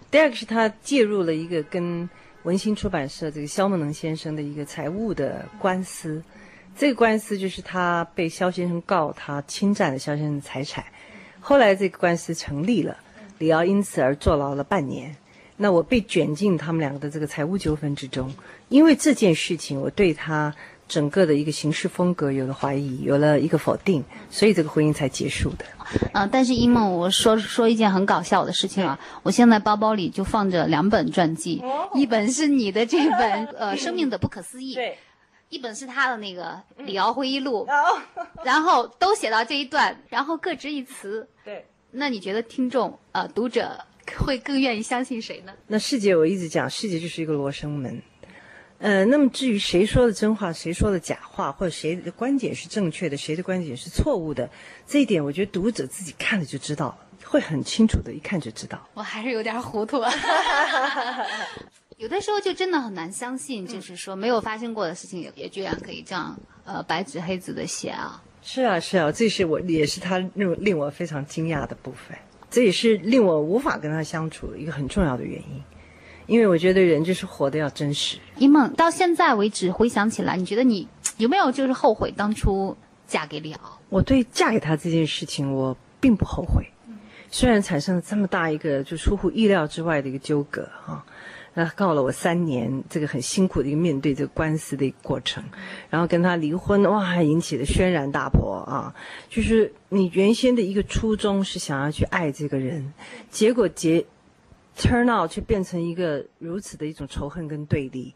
[0.10, 2.10] 第二个是他介入了一个跟
[2.42, 6.24] 文心出版社这个肖梦能先生的一个财务的官司。
[6.76, 10.84] 这个官司就是他被肖先生告他侵占了肖先生的财产，
[11.40, 12.98] 后来这个官司成立了，
[13.38, 15.16] 李敖因此而坐牢了半年。
[15.58, 18.30] 那我被卷进他们两个的这个财务纠纷之中，
[18.68, 20.54] 因为这件事情，我对他
[20.86, 25.64] 整个的一个行事风格有了怀疑，有了一个否定，所以这个婚姻才结束的。
[26.12, 34.98] 啊、但是一梦，我说说一件很搞笑的事情啊，我现在包包里就放着两本传记，一本是你的这本 呃《生命的不可思议》，对，
[35.48, 37.66] 一本是他的那个《李敖回忆录》，
[38.44, 41.26] 然后都写到这一段，然后各执一词。
[41.96, 42.00] 对。
[42.00, 43.80] 那你觉得听众呃读者
[44.20, 45.54] 会更愿意相信谁呢？
[45.68, 48.02] 那世界我一直讲，世界就是一个罗生门。
[48.78, 54.50] 呃，那么至于谁说的真话，谁说的假话，或者谁的观点是正确的，谁的观点是错误的，
[54.86, 58.86] 这一点我觉得读者自己看了就知道了，会很清楚的，一看就知道。
[58.94, 60.04] 我还是有点糊涂。
[61.98, 68.22] 有的时候就真的很难相信，就是说没有发生过的事情也也居然可以这样呃白纸黑字的写啊。
[68.48, 72.16] 是啊，是啊，这是我也是他令令我非常惊讶的部分，
[72.52, 75.64] 这也是令我无法跟他相处的一个很重要的原因，
[76.28, 78.20] 因为我觉得人就是活得要真实。
[78.38, 82.78] 一梦到现在为止回想起来，你觉得你有没有就是后悔当初
[83.08, 83.80] 嫁给李敖？
[83.90, 86.64] 我对嫁给他这件事情，我并不后悔，
[87.32, 91.04] 虽然产生了这么大一个就出乎意料之外的一个纠葛哈、
[91.58, 95.42] 那告了我三年，这个很辛苦的一个面对这个官司的一个过程，
[95.90, 98.94] 然后跟他离婚，哇，引起了轩然大波啊！
[99.30, 102.94] 就是你原先的一个初衷是想要去爱这个人，
[103.32, 104.06] 结果结
[104.78, 108.14] turn out 却变成一个如此的一种仇恨跟对立，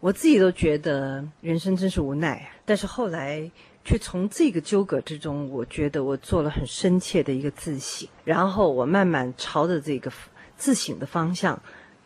[0.00, 2.50] 我自己都觉得人生真是无奈。
[2.64, 3.48] 但是后来
[3.84, 10.10] 却从这个纠葛之中，我觉得我做了很深切的一个自省，然后我慢慢朝着这个
[10.56, 11.56] 自省的方向。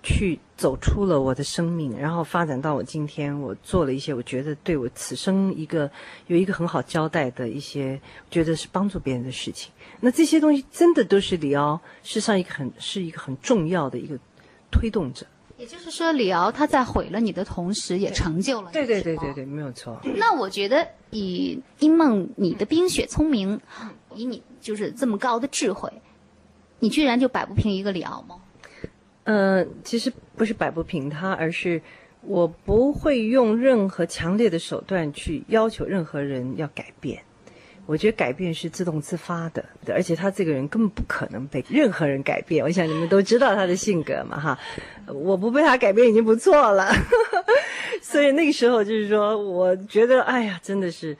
[0.04, 5.90] 去走出了我的生命，然后发展到我今天，我做了一些我觉得对我此生一个
[6.26, 7.98] 有一个很好交代的一些，
[8.30, 9.72] 觉得是帮助别人的事情。
[10.00, 14.18] 那这些东西真的都是李敖世上一个很是一个很重要的一个
[14.70, 15.24] 推动者。
[15.56, 18.74] 也就是说，李敖他在毁了你的同时，也成就了你。
[18.74, 19.98] 对对对对对，没有错。
[20.16, 23.58] 那我觉得以一梦你的冰雪聪明，
[24.14, 25.90] 以你就是这么高的智慧，
[26.80, 28.36] 你居然就摆不平一个李敖吗？
[29.24, 31.80] 呃，其实不是摆不平他，而是
[32.20, 37.22] 我不会用任何强烈的手段去要求任何人要改变。
[37.86, 42.64] 我觉得改变是自动自发的，而且他这个人根本不可能被任何人改变。
[42.64, 44.58] 我想你们都知道他的性格嘛，哈，
[45.06, 46.90] 我不被他改变已经不错了。
[48.00, 51.16] 所以那个时候就是说，我觉得，哎呀，真的是。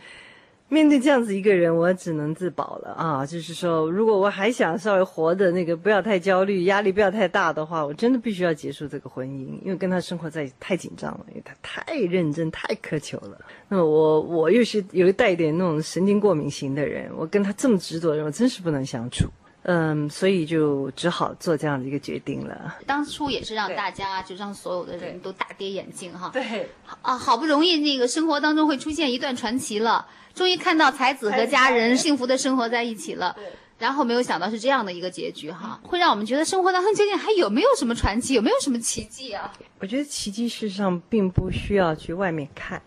[0.69, 3.25] 面对这样子一个人，我只能自保了啊！
[3.25, 13.39] 就是说，如果我还想稍微活的那个不要太焦虑，压力不要太大的话，我真的必须要结束这个婚姻，因为跟他生活在一起太紧张了，因为他太认真、太苛求了。
[13.69, 19.27] 那么我我又是有一带一点那种神经过敏型的人，我跟他这么执着的人，我真是不能相处。
[19.65, 22.77] 嗯，所以就只好做这样的一个决定了。
[22.87, 26.31] 当初也是让大家，就让所有的人都大跌眼镜哈。
[26.33, 26.69] 对
[27.03, 30.07] 啊，好不容易那个生活当中会出现一段传奇了。
[30.35, 33.37] 终于看到才子和家人幸福的生活在一起了，
[33.79, 39.53] 然后没有想到是这样的一个结局哈，会让我们觉得生活当中究竟还有没有什么传奇，有没有什么奇迹啊？
[39.79, 42.83] 我觉得奇迹事实上并不需要去外面看，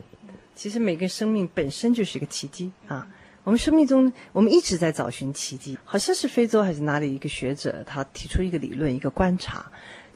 [0.56, 3.08] 其实每个生命本身就是一个奇迹啊。
[3.48, 9.66] 我们生命中，我们一直在找寻奇迹，好像是非洲还是哪里一个学者，他提出一个理论，一个观察。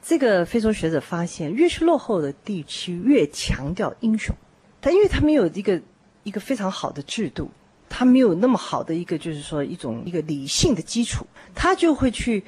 [0.01, 4.35] 这个非洲学者发现，越是落后的地区，越强调英雄，
[4.81, 5.81] 但因为他没有一个。
[6.23, 7.49] 一个非常好的制度，
[7.89, 12.43] 他没有那么好的一个，就是说一种一个理性的基础，他就会去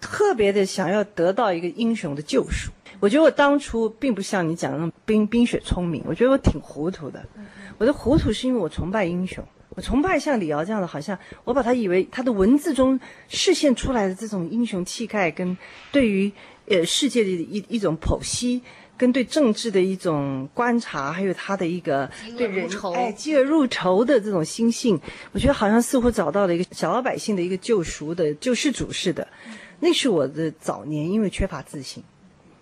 [0.00, 2.72] 特别的想要得到一个英雄的救赎。
[2.98, 7.24] 我觉得我当初并不像你讲的那种冰冰雪聪明，我觉得我挺糊涂的。
[7.78, 15.56] 我的糊涂是因为我崇拜英雄，我崇拜像李敖这样的，好像我把他以为他的文字中视现出来的这种英雄气概，跟
[15.90, 16.30] 对于
[16.66, 18.60] 呃世界的一一种剖析，
[18.98, 25.00] 跟对政治的一种观察，还有他的一个对人哎嫉恶入仇的这种心性，
[25.32, 29.26] 我觉得好像似乎找到了一个小老百姓的一个救赎的救世主似的。
[29.80, 32.04] 那是我的早年，因为缺乏自信。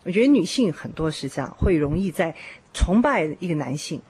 [0.04, 2.34] 我觉得女性很多是这样，会容易在
[2.72, 4.00] 崇拜一个男性。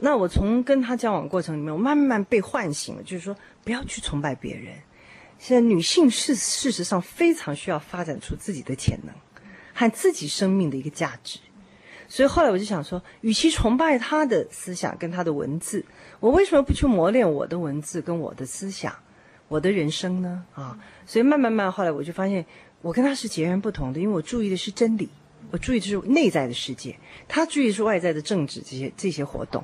[0.00, 4.74] 那我从跟他交往过程里面，我慢慢被唤醒了，就是说不要去崇拜别人。
[5.38, 9.14] 现在女性是事实上非常需要发展出自己的潜能
[9.74, 11.38] 和自己生命的一个价值。
[12.08, 15.84] 所以后来我就想说，与其崇拜他的思想跟他的文字，
[16.20, 18.94] 我为什么不去磨练我的文字跟我的思想？
[19.48, 20.44] 我的人生呢？
[20.54, 22.44] 啊，所以慢慢慢，后来我就发现，
[22.80, 25.08] 我跟他是截然不同的，因为我注意的是真理，
[25.50, 29.62] 我注意的是内在的世界，他注意是外在的政治这些这些活动，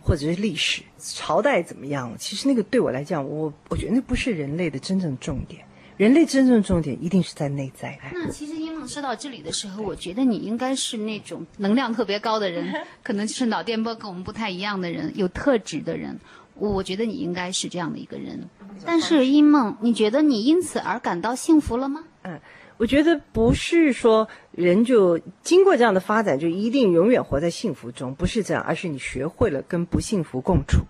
[0.00, 2.14] 或者是历史朝代怎么样？
[2.18, 5.62] 其实那个对我来讲，我我觉得那不是人类的真正重点，
[5.96, 7.98] 人类真正重点一定是在内在。
[8.12, 12.72] 那其实英梦说到这里的时候，我觉得你应该是那种能量特别高的人，
[13.02, 16.18] 可能就是脑电波跟我们不太一样的人，有特质的人。
[16.54, 18.48] 我觉得你应该是这样的一个人。
[18.84, 22.02] 但是，一梦，你觉得你因此而感到幸福了吗？
[22.22, 22.40] 嗯，
[22.78, 30.84] 我觉得不是说人就经过这样的发展就一定永远活在幸福中，不是这样，而是你学会了跟不幸福共处，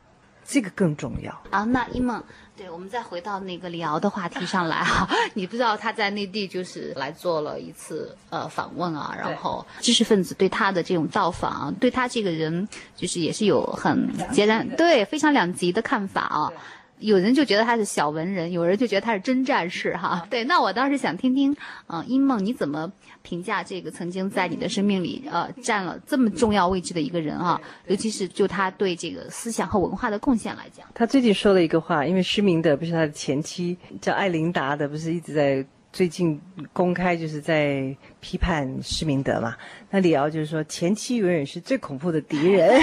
[0.45, 1.33] 这个更重要。
[1.51, 2.23] 啊，那一梦，
[2.57, 5.09] 对，我们再回到那个李敖的话题上来哈。
[5.33, 16.53] 你不知道他在内地就是来做了一次呃访问啊，然后知识分子对他的这种造访，对他这个人就是也是有很截然对非常两极的看法啊。
[17.01, 20.27] 有人就觉得他是小文人，有人就觉得他是真战士，哈。
[20.31, 21.55] 对，那我倒是想听听，
[21.87, 22.91] 嗯，英梦你怎么
[23.23, 27.61] 评价这个曾经在你的生命里，呃，占了这么重要位置的一个人啊？
[27.87, 30.87] 尤其是就他对这个思想和文化的贡献来讲。
[30.95, 35.65] 他最近说了一个话，因为失明的不是他的前妻叫艾琳达的，不是一直在
[35.99, 36.41] 最近
[36.73, 39.57] 公开就是在批判施明德嘛？
[39.91, 42.81] 那李敖就是说，前妻永远是最恐怖的敌人。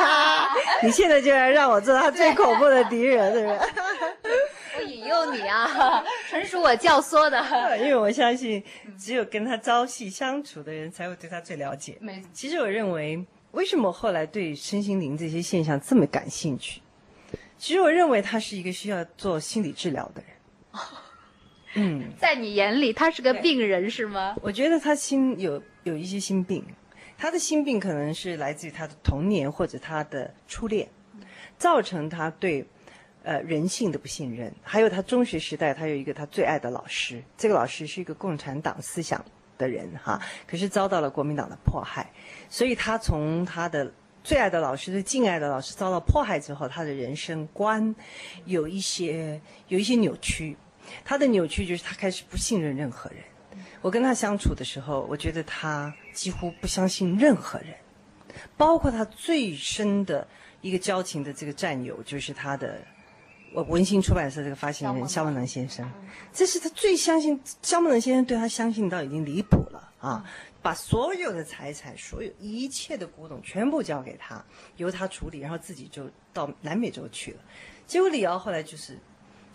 [0.82, 3.58] 你现在就要让我做他最恐怖的敌人，对不对？
[4.78, 7.38] 我引诱你啊，纯属我教唆的。
[7.76, 8.64] 因为我相信，
[8.98, 11.98] 只有跟他朝夕相处的人，才会对他最了解。
[12.00, 16.80] 没，其实我认为，为什么后来对身心灵这些现象这么感兴趣？
[17.58, 20.30] 其实我认为他是一个需要做心理治疗的人。
[21.76, 24.34] 嗯，在你眼里，他是个病人是吗？
[24.42, 26.64] 我觉得他心有有一些心病。
[27.18, 30.86] 他的心病可能是来自于他的童年或者他的初恋，
[31.56, 32.66] 造成他对
[33.22, 34.52] 呃人性的不信任。
[34.62, 39.24] 还有他中学时代，他有一个他最爱的老师，这个老师是一个共产党思想
[39.56, 42.10] 的人哈，可是遭到了国民党的迫害，
[42.50, 43.90] 所以他从他的
[44.22, 47.94] 最爱的老师、最敬爱的老师遭到迫害之后，他的人生观
[48.44, 50.54] 有一些有一些扭曲。
[51.04, 53.20] 他的扭曲就是他开始不信任任何人。
[53.80, 57.68] 我跟他相处的时候，我觉得他几乎不相信任何人，
[58.56, 60.26] 包括他最深的
[60.60, 62.80] 一个交情的这个战友，就是他的
[63.52, 65.88] 我文心出版社这个发行人肖梦能先生。
[66.32, 70.24] 这是他最相信肖梦能先生对他相信到已经离谱了啊！
[70.60, 74.44] 把所有的财产、所有一切的古董全部交给他，
[74.76, 77.38] 由他处理，然后自己就到南美洲去了。
[77.86, 78.98] 结果李敖后来就是。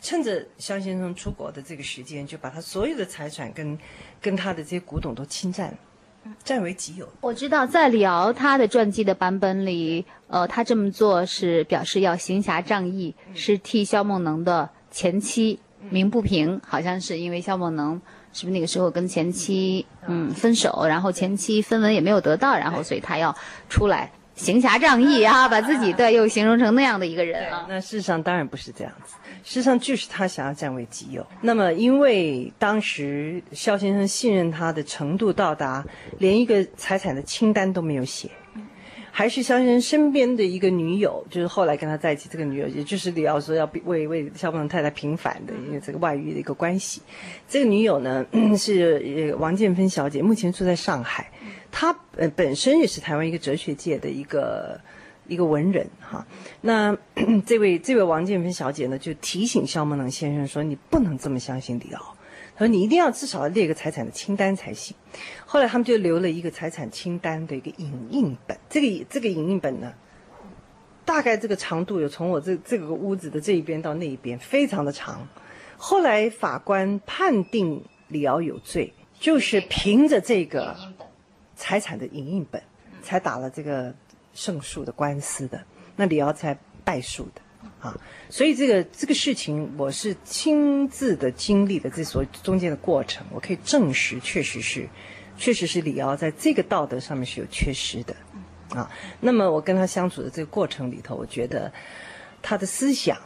[0.01, 3.77] 趁着肖先生出国的这个时间，就把他所有的财产跟
[4.19, 5.77] 跟他的这些古董都侵占了，
[6.43, 7.07] 占为己有。
[7.21, 15.59] 我知道在李敖他的传记的版本里，呃，他这么做是表示要行侠仗义，是替肖梦能的前妻
[15.91, 18.01] 鸣不平，好像是因为肖梦能
[18.33, 23.35] 是不是那个时候跟前妻嗯分手，然后前妻分文也没有得到，然后所以他要
[23.69, 27.67] 出来行侠仗义啊，把自己对又形容成那样的一个人啊。
[27.69, 29.15] 那事实上当然不是这样子。
[29.43, 31.25] 实际上就是他想要占为己有。
[31.41, 35.83] 那么，因为当时肖先生信任他的程度到达，
[36.19, 38.29] 连一个财产的清单都没有写，
[39.11, 47.01] 还是肖先生身边的一个女友，就是后来跟他在一起这个女友，也就是李奥说要为为肖邦太太平反的，因为这个外遇的一个关系。
[47.47, 48.25] 这个女友呢
[48.57, 51.31] 是王建芬小姐，目前住在上海。
[51.71, 54.79] 她呃本身也是台湾一个哲学界的一个。
[55.31, 56.27] 一个文人哈，
[56.59, 56.95] 那
[57.47, 62.17] 这位这位王建芬小姐呢，就提醒肖梦能先生说：“你不能这么相信李敖，
[62.53, 64.95] 他说你一定要至少要列个财产的清单才行。”
[65.47, 69.93] 后来他们就留了一个财产清单的一个影印本，这个这个影印本呢，
[71.05, 75.27] 大概这个长度有从我这这个屋子的这一边到那一边，非常的长。
[75.77, 80.75] 后来法官判定李敖有罪，就是凭着这个。
[81.53, 82.59] 财产的影印本，
[83.03, 83.93] 才打了这个
[84.33, 85.63] 胜诉的官司的。
[85.95, 87.41] 那李敖才败诉的
[87.79, 94.87] 啊，所以这个这个事情我是亲自的经历的这所中间的过程，我可以证实，确实是，
[95.37, 98.15] 确实是李敖在这个道德上面是有缺失的
[98.69, 98.89] 啊。
[99.19, 101.71] 那么我跟他相处的这个过程里头，我觉得
[102.41, 103.17] 他的思想。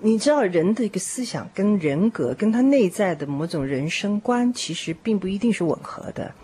[0.00, 6.34] 你知道人的一个思想跟人格，跟他内在的某种人生观，其实并不一定是吻合的，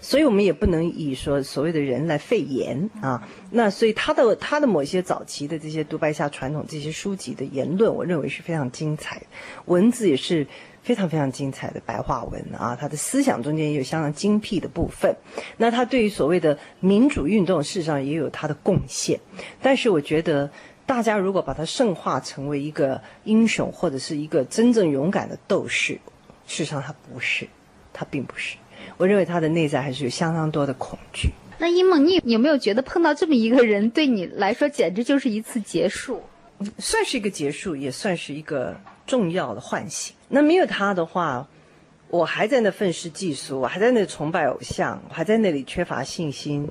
[0.00, 3.28] 所以我们也不能以说所谓的人来废言啊。
[3.50, 9.20] 那所以他的他的某些早期的这些独白下传统这些书籍的言论，我认为是非常精彩，
[9.64, 10.46] 文字也是
[10.84, 12.76] 非常非常精彩的白话文啊。
[12.80, 15.12] 他的思想中间也有相当精辟的部分。
[15.56, 19.18] 那他对于所谓的民主运动，事实上也有他的贡献。
[19.60, 20.48] 但是我觉得。
[20.92, 25.94] 大家如果把它圣化成为一个英雄或者是一个真正勇敢的斗士，
[26.46, 27.48] 事实上他不是，
[27.94, 28.58] 他并不是。
[28.98, 31.30] 我认为他的内在还是有相当多的恐惧。
[31.58, 36.22] 那一梦，你有没有觉得碰到这么一个人，对你来说简直就是一次结束？
[36.76, 40.14] 算是一个结束，也算是一个重要的唤醒。
[40.28, 41.48] 那没有他的话，
[42.08, 46.68] 我还在那愤世嫉俗，我还在那崇拜偶像，我还在那里缺乏信心。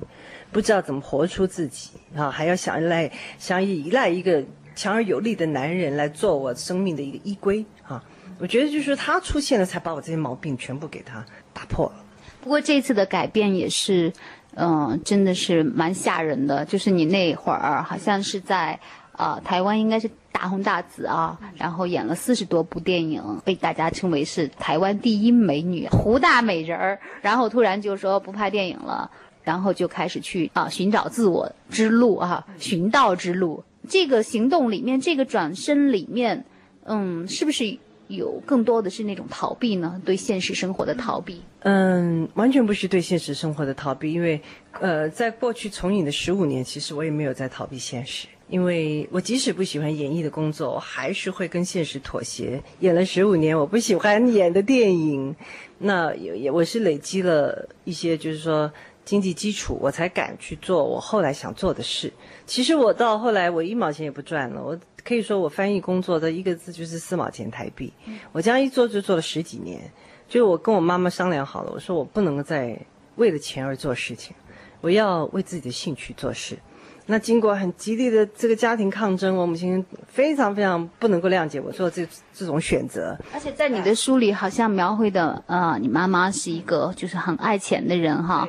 [0.52, 4.44] 不知道怎么活出自己啊，还要想来想依赖一个
[4.74, 8.02] 强而有力的男人来做我生命的一个依归啊！
[8.38, 11.94] 我觉得就是他出现了，才把我这些毛病全部给他打破了。
[12.40, 14.12] 不过这次的改变也是，
[14.56, 16.64] 嗯，真的是蛮吓人的。
[16.64, 18.78] 就是你那会儿好像是在
[19.12, 26.98] 啊台湾，应该是大红大紫啊，然后演了四十多部电影，被大家称为是台湾第一美女、胡大美人儿。
[27.20, 29.10] 然后突然就说不拍电影了。
[29.42, 33.62] 然后就开始去啊寻找自我之路啊寻道之路。
[33.88, 36.44] 这个行动里面，这个转身里面，
[36.84, 37.76] 嗯，是不是
[38.06, 40.00] 有更多的是那种逃避呢？
[40.04, 41.42] 对现实生活的逃避？
[41.64, 44.40] 嗯，完全不是对现实生活的逃避，因为
[44.80, 48.28] 呃，在过去从影的十五年，其实我也没有在逃避现实。
[48.48, 52.62] 因为我即使不喜欢演艺的工作，我还是会跟现实妥协。
[52.80, 55.34] 演了十五年，我不喜欢 演的电影，
[55.78, 58.72] 那也也我是累积了一些，就是说。
[59.04, 62.12] 经济基础，我才敢去做我后来想做的事。
[62.46, 64.62] 其实我到后来，我一毛钱也不赚了。
[64.62, 67.92] 我可以说，我翻译工作的一个字就是四毛钱台币。
[68.30, 69.80] 我这样一做就做了十几年。
[70.28, 72.78] 就我跟我妈妈商量好了，我说我不能再
[73.16, 74.34] 为了钱而做事情，
[74.80, 76.56] 我要为自己的兴趣做事。
[77.04, 83.18] 那经过很激烈的这个家庭抗争，我母亲非常非常不能够谅解我做这这种选择。
[83.34, 88.48] 而且在你的书里，好像描绘的呃，你妈妈是一个就是很爱钱的人哈。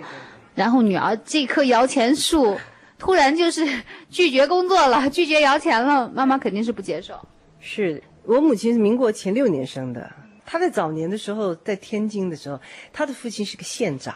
[0.55, 2.57] 然后女儿这棵摇钱树，
[2.97, 3.65] 突然就是
[4.09, 7.15] 拒绝工作了，拒绝摇钱了，妈妈肯定是不接受。
[7.59, 10.11] 是我母亲是民国前六年生的，
[10.45, 12.59] 她在早年的时候在天津的时候，
[12.91, 14.15] 她的父亲是个县长，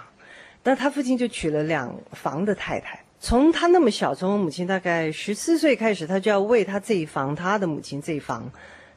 [0.62, 3.04] 但她父亲就娶了两房的太太。
[3.20, 8.50] 从她那么小，从我母亲大概十四岁开始，她就要为她这一房，她的母亲这一房，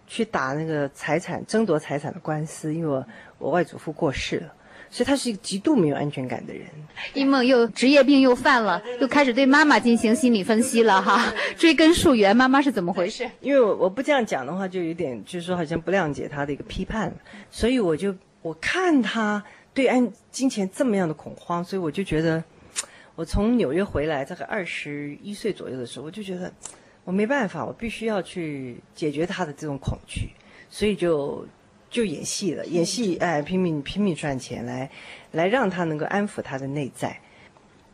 [0.07, 3.07] 去打那个财产争夺财产的官司，因为我
[3.39, 4.53] 我外祖父过世了。
[4.91, 6.67] 所以他是一个极度没有安全感的人。
[7.15, 13.31] 一梦又职业病又犯了，又开始对妈妈进行心理分析了哈， 追根溯源，妈妈是怎么回事？
[13.41, 17.11] 因为我我不这样讲的话，就有点就是说好像不谅解他的一个批判。
[17.51, 22.43] 所以我就我看他对安金钱这么样的恐慌，所以我就觉得，
[23.17, 26.53] 我从纽约回来大概二十一岁左右的时候，我就觉得
[27.05, 30.29] 我没办法，我必须要去解决他的这种恐惧，
[30.69, 31.47] 所以就。
[31.91, 34.89] 就演戏了，演戏哎，拼命拼命赚钱来，
[35.33, 37.21] 来让他能够安抚他的内在。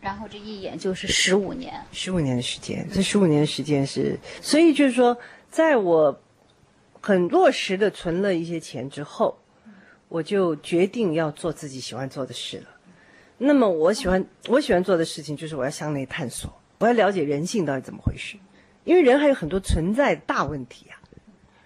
[0.02, 5.16] 然后这一演就是十五年，十五年的时间，这十五年的时间是，所以就是说，
[5.50, 6.20] 在我
[7.00, 9.36] 很落实的存了一些钱之后，
[10.08, 12.66] 我就决定要做自己喜欢做的事了。
[13.38, 18.36] 那么我喜欢我喜欢做的事情就是我要向内探索，我要了解人性到底怎么回事，
[18.84, 21.00] 因为人还有很多存在大问题啊。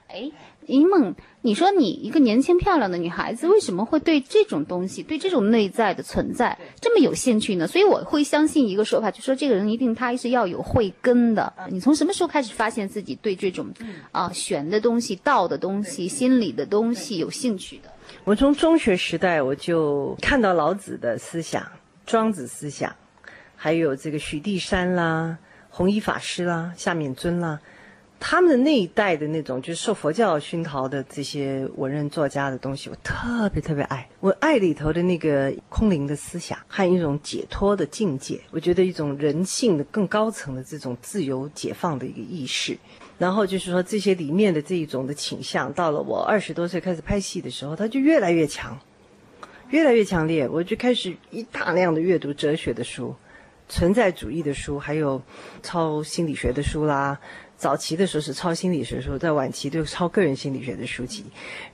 [0.08, 0.30] 哎。
[0.70, 7.66] 一梦，你说你一个年轻漂亮的女孩子，为什么会对这种东西，对这种内在的存在这么有兴趣呢？
[7.66, 11.52] 所以我会相信一个说法，就说这个人一定他是要有慧根的。
[11.70, 13.66] 你从什么时候开始发现自己对这种
[14.12, 17.90] 啊玄的东西、道的东西、心理的东西有兴趣的？
[18.24, 21.66] 我从中学时代我就看到老子的思想、
[22.06, 22.94] 庄子思想，
[23.56, 27.60] 还有这个许地山啦、弘一法师啦、夏勉尊啦。
[28.22, 34.06] 他们的那一代的那种，就是受佛教熏陶的这些文人作家的东西，我特别特别爱。
[34.20, 38.38] 我爱里头的那个空灵的思想，还一种解脱的境界。
[38.50, 42.76] 我觉得一种人性的更高层的这种自由解放的一个意识。
[43.18, 48.78] 然后就是说，这些里面的这一种的倾向，到了我二十多岁开始拍戏的时候，它就越来越强。
[49.70, 53.14] 越来越强烈，我就开始一大量的阅读哲学的书、
[53.68, 55.22] 存在主义的书，还有
[55.62, 57.18] 超心理学的书啦。
[57.60, 61.22] 早期的时候是抄心理学的书，在晚期就抄个人心理学的书籍，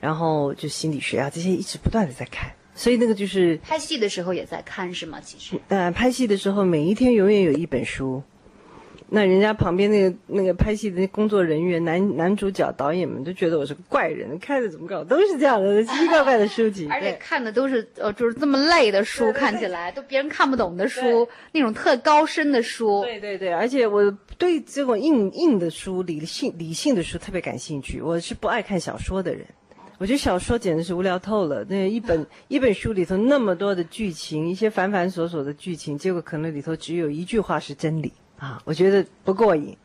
[0.01, 2.51] 然后就心理学啊这些一直不断的在看。
[2.75, 5.21] 所以那个就是拍戏的时候也在看是吗？
[5.23, 8.21] 其实，呃，拍戏的时候每一天永远有一本书。
[9.09, 23.01] 那人家旁边那个那个拍戏的那工作人员、男男主角、导演们都觉得我是个怪人，看着怎么搞都是这样的奇奇怪怪的书籍，而且对看的都是呃，就是这么累的书，看起来都别人看不懂的书，那种特高深的书。
[23.03, 28.01] 对对对，而且我对这种硬硬的书、理性理性的书特别感兴趣。
[28.01, 29.45] 我是不爱看小说的人，
[29.99, 31.65] 我觉得小说简直是无聊透了。
[31.69, 39.75] 那一本 一本书里头那么多的剧情，一些繁繁琐琐的剧情，结果可能里头只有一句话是真理啊，我觉得不过瘾。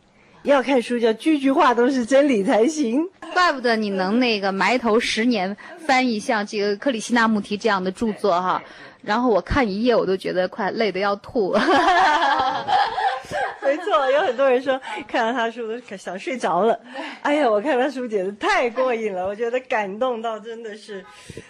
[0.42, 3.00] 要看书，叫句句话都是真理才行。
[3.32, 8.60] 怪不得你能那个埋头十年翻译像这个克里希那穆提这样的著作哈，
[9.02, 11.54] 然后我看一夜我都觉得快累得要吐。
[13.62, 16.78] 没错，有很多人说看到他书都想睡着了。
[17.22, 21.02] 哎呀，我看他书简直太过瘾了，我觉得感动到真的是，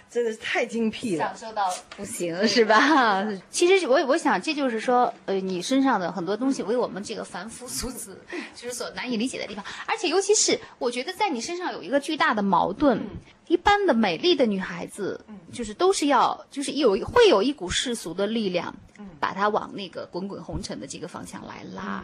[0.09, 1.25] 真的是太精辟了。
[1.25, 1.65] 享受到
[1.97, 3.27] 不行是吧？
[3.49, 8.17] 其实我我想这就是说，呃，你身上的很多东西为我们这个凡夫俗子
[8.55, 13.01] 就是所难以理解的地方，而且尤其是我觉得在你身上有一个巨大的矛盾。
[13.53, 18.73] 一般的美丽的女孩子，就是都是要，就是有会有一股世俗的力量，
[19.19, 22.03] 把她往那个滚滚红尘的这个方向来拉，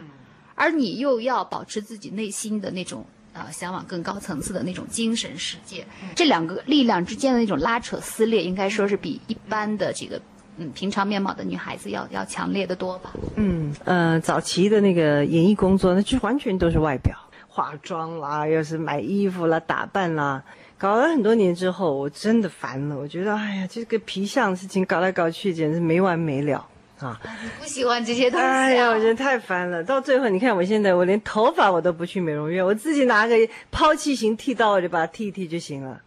[0.54, 5.84] 而你又要保持自己内心的那种呃向往更高层次的那种精神世界，
[6.14, 10.22] 这两个力量之间的那种拉扯撕裂，应该说是比一般的这个
[10.56, 13.12] 嗯平常面貌的女孩子要要强烈的多吧？
[13.34, 17.12] 嗯，呃，早期的那个演艺工作，那就完全都是外表，
[17.48, 20.44] 化妆啦，又是买衣服啦、打扮啦。
[20.80, 22.96] 搞了很多年之后，我真的烦了。
[22.96, 26.66] 我觉得，哎呀，这个皮相的事情搞来搞去，简直没完没了
[27.00, 27.20] 啊！
[27.60, 28.50] 不喜欢这些东西、啊。
[28.50, 29.84] 哎呀，我觉得太烦了。
[29.84, 33.36] 到最后，你看我现在，我连头发我都不去美容院，我自己拿个
[33.70, 36.00] 抛弃型剃刀，我就把它剃一剃就行了。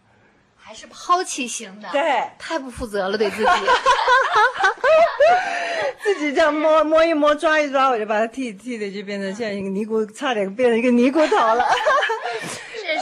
[0.56, 3.48] 还是抛弃型的，对，太不负责了，对自己。
[6.02, 11.64] 自己这样摸摸一摸，抓一抓，我就把它剃剃的，就变成现在一个尼姑，差点变成一个尼姑头了。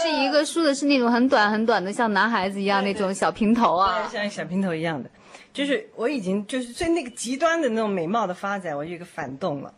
[0.02, 5.08] 这是一个梳的是那种很短很短的，像男孩子一样那种小平头啊，像小平头一样的。
[5.52, 9.72] 就是我已经就是最那个极端的那种美貌的发展，我有一个反动了。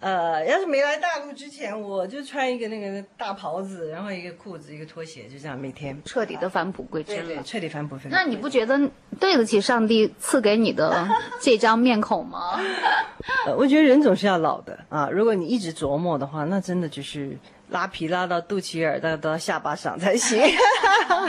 [0.00, 7.24] 呃，要是没来大陆之前，我就穿一个那个大袍子，然后一个裤子，一个拖鞋，就这样每天彻底的返璞归真了。
[7.24, 8.10] 对对，彻底返璞归真。
[8.10, 8.80] 那你不觉得
[9.20, 11.06] 对得起上帝赐给你的
[11.40, 12.58] 这张面孔吗？
[13.46, 15.08] 呃，我觉得人总是要老的啊。
[15.08, 17.38] 如果你一直琢磨的话，那真的就是
[17.72, 20.40] 拉皮拉到肚脐眼，到到下巴上才行。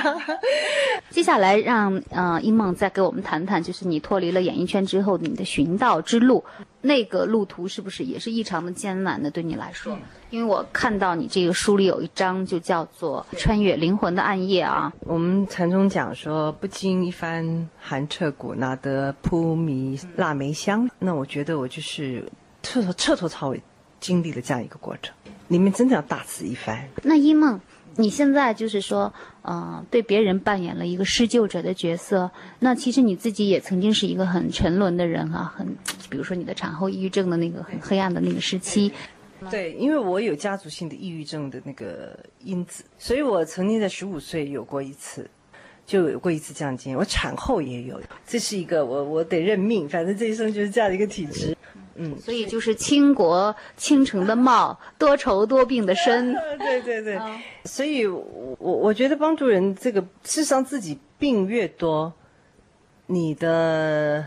[1.09, 6.43] 接下来让呃一梦再给我们谈谈，就是你脱离了演艺圈之后，你的寻道之路，
[6.81, 9.31] 那个路途是不是也是异常的艰难的？
[9.31, 9.97] 对你来说，
[10.29, 14.91] 因为我看到你这个书里有一章就叫做《穿越灵魂的暗夜》啊。
[15.01, 20.89] 我们禅宗讲说，不经一番寒彻骨，哪得扑迷腊梅香？
[20.99, 22.23] 那我觉得我就是
[22.61, 23.61] 彻头彻头彻尾
[23.99, 25.15] 经历了这样一个过程，
[25.47, 26.87] 里面真的要大吃一番。
[27.03, 27.59] 那一梦。
[27.95, 29.13] 你现在就是说，
[29.43, 32.31] 呃，对别人扮演了一个施救者的角色。
[32.57, 35.67] 那其实你自己也曾经是一个很沉沦的人啊，很，
[36.09, 38.91] 比如说你的产后抑郁症的那个很黑暗的那个时期。
[39.51, 45.29] 对，因为我有家族性的抑郁症的那个因子，所以我曾经在十五岁有过一次，
[45.85, 46.97] 就有过一次这样经验。
[46.97, 51.55] 我产后也有，这是一个我我得认命，反正这一生就是这样的一个体质。
[51.95, 56.33] 嗯，所以就是倾国倾城的貌，多愁多病的身。
[56.57, 57.19] 对对对，
[57.65, 62.11] 所以我我觉得帮助人这个，事实上自己病越多，
[63.07, 64.25] 你的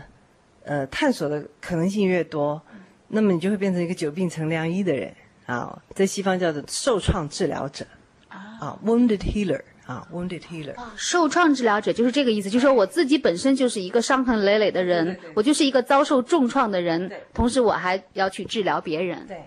[0.63, 2.61] 呃探索的可能性越多，
[3.09, 5.13] 那么你就会变成一个久病成良医的人。
[5.45, 7.85] 啊，在西方叫做受创治疗者
[8.27, 9.61] 啊，wounded healer。
[9.87, 19.25] 啊，wounded healer，受创治疗者就是这个意思，就是说我自己本身就是一个伤痕累累的人，对对对我就是一个遭受重创的人，同时我还要去治疗别人。
[19.25, 19.41] 对，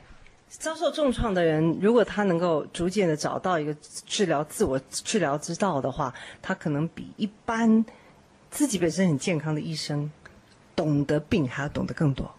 [0.49, 3.77] 遭受重创的人，如果他能够逐渐的找到一个
[4.07, 7.85] 治疗自我治疗之道的话，他可能比一般
[8.51, 10.11] 自己本身很健康的医生
[10.75, 12.35] 懂得病还要懂得更多，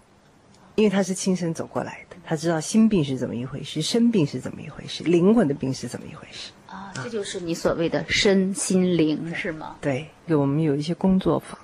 [0.74, 6.52] 因为他是亲身走过来的，他知道心病是怎么一回事，生病是怎么一回事，灵魂的病是怎么一回事。
[6.72, 9.76] 啊，这就是你所谓的身心灵，是吗？
[9.82, 11.60] 对，我们有一些工作坊，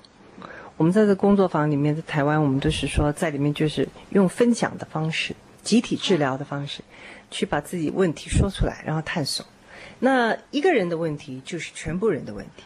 [0.76, 6.82] 我们在这工作坊里面，在台湾，我们都是说在里面就是用分享的方式、集体治疗的方式，
[7.30, 9.46] 去把自己问题说出来，然后探索。
[9.98, 12.64] 那一个人的问题就是全部人的问题。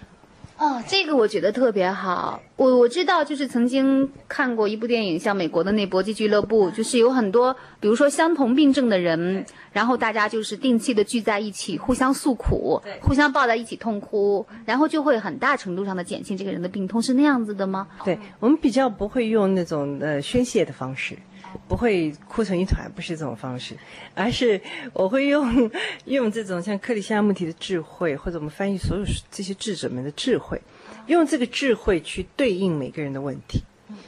[0.62, 2.40] 哦，这个我觉得特别好。
[2.54, 17.88] 我我知道，就是曾经看过一部电影，像美国的那搏击俱乐部，就是有很多，比如说相同病症的人，然后大家就是定期的聚在一起，互相诉苦，互相抱在一起痛哭，然后就会很大程度上的减轻这个人的病痛，是那样子的吗？
[18.04, 21.18] 对我们比较不会用那种呃宣泄的方式。
[21.68, 23.76] 不会哭成一团，不是这种方式，
[24.14, 24.60] 而是
[24.92, 25.70] 我会用
[26.06, 30.60] 用这种像克里希那穆提的智慧，或者我们翻译所有这些智者们的智慧，
[31.06, 33.62] 用这个智慧去对应每个人的问题，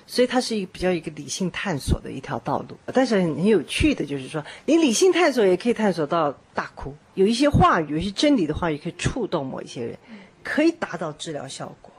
[0.07, 2.77] 所以它是一个比较一个理性探索的一条道路。
[2.93, 9.99] 但是很很有趣的就是说，你理性探索也可以探索到大哭，有一些话语，有一些真理的话语可以触动某一些人，
[10.43, 11.93] 可以达到治疗效果。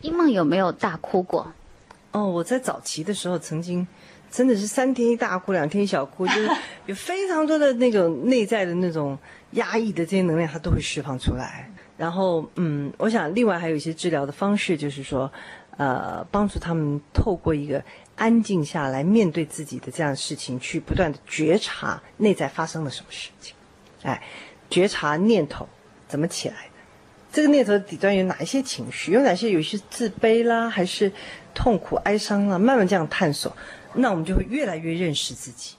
[0.00, 1.52] 一梦有没有大哭过？
[2.12, 3.86] 哦，我在早期的时候曾经。
[4.30, 6.50] 真的是三天一大哭，两天一小哭，就是
[6.86, 9.18] 有非常多的那种内在的那种
[9.52, 11.70] 压抑的这些能量，它都会释放出来。
[11.96, 15.32] 然后，嗯，我想另外还有一些治疗的方式，就是说，
[15.76, 17.82] 呃，帮助他们透过一个
[18.14, 23.54] 安静下来面对自己的这样的事情，去不断的觉察内在发生了什么事情，
[24.02, 24.22] 哎，
[24.70, 25.68] 觉察念头
[26.06, 26.70] 怎么起来的，
[27.32, 31.10] 这个念头底端有哪一些情绪，有哪些有些自卑啦，还是
[31.52, 33.52] 痛苦哀伤啦，慢慢这样探索。
[33.98, 35.74] 那我们就会越来越认识自己，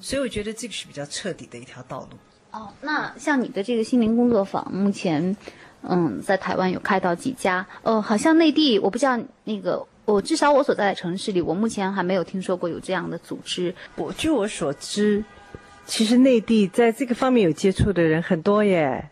[0.00, 2.18] 所以我觉得这个是比较彻底的一条道路。
[2.52, 5.36] 哦，那像你的这个心灵工作坊，目前，
[5.82, 7.66] 嗯，在台湾有开到几家？
[7.82, 13.74] 哦，好像内地我不知道那个，我至少我所在的城市里，我目前还没有听说过有这样的组织。
[13.96, 15.24] 我据我所知，
[15.86, 19.08] 其实内地在这个方面有接触的人很多耶。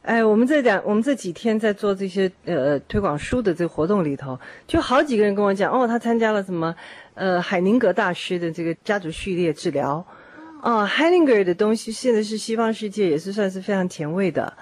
[0.00, 4.36] 哎，我们这两，我们这几天在做这些呃推广书的这个活动里头，
[4.66, 6.74] 就好几个人跟我讲，哦，他参加了什么，
[7.14, 10.04] 呃，海宁格大师的这个家族序列治疗，
[10.62, 14.52] 哦，海宁格的东西现在是西方世界也是算是非常前卫的，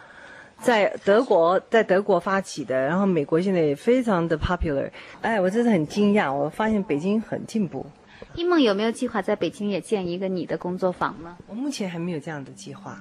[0.61, 4.90] 在德国在德国发起的，然后美国现在也非常的 popular，
[5.20, 7.86] 哎，我真的很惊讶，我发现北京很进步。
[8.34, 11.36] 一梦有没有计划在北京也建一个你的工作坊呢？
[11.46, 13.01] 我目前还没有这样的计划。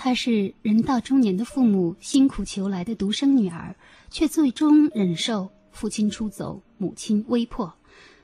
[0.00, 3.74] 她是人到中年的父母辛苦求来的独生女儿，
[4.10, 7.74] 却最终忍受父亲出走、母亲微迫。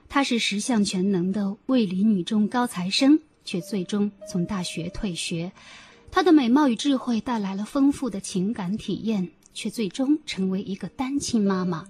[0.08, 5.50] 她是十项全能的卫理女中高材生，却最终从大学退学。
[6.12, 11.84] 她的美貌与智慧带来了丰富的情感体验，却最终成为一个单亲妈妈。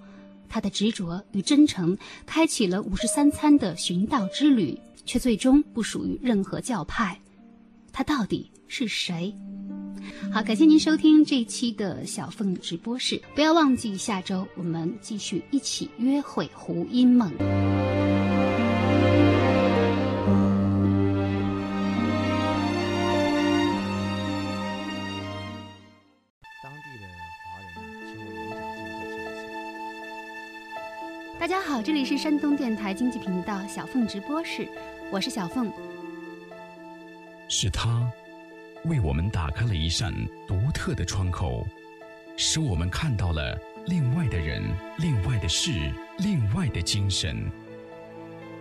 [0.49, 7.21] 她的执着与真诚开启了五十三餐的寻道之旅，却最终不属于任何教派。
[7.91, 9.35] 她到底是谁？
[10.31, 13.21] 好，感谢您收听这一期的小凤直播室。
[13.33, 17.31] 不要忘记下周我们继续一起约会胡因梦。
[17.37, 17.47] 当
[26.73, 27.07] 地的
[27.43, 27.69] 华人
[28.11, 28.49] 请我演
[31.29, 34.67] 讲大家好，这里是山东电台经济频道小凤直播室，
[35.11, 35.71] 我是小凤。
[37.47, 38.11] 是他。
[38.85, 40.13] 为我们打开了一扇
[40.47, 41.65] 独特的窗口，
[42.37, 43.57] 使我们看到了
[43.87, 44.61] 另外的人、
[44.99, 47.49] 另外的事、另外的精神。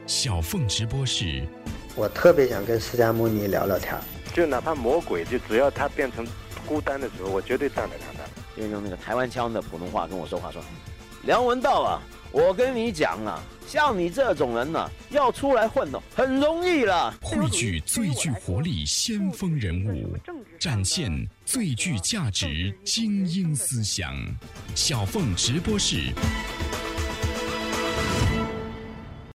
[0.06, 1.46] 小凤直播室，
[1.94, 3.94] 我特别想跟释迦牟尼聊聊天
[4.32, 6.26] 就哪怕魔鬼，就只要他变成
[6.66, 10.62] 孤单的时候，我绝对站在他那，就用那个台湾腔的普通话跟我说话，说
[11.24, 12.00] ：“梁文道啊。”
[12.34, 17.14] 我跟你讲啊，像你这种人呢，要出来混哦，很容易了。
[17.22, 20.16] 汇聚最具活力先锋人物，
[20.58, 21.08] 展现
[21.46, 24.12] 最具价值精英思想。
[24.74, 26.12] 小凤直播室。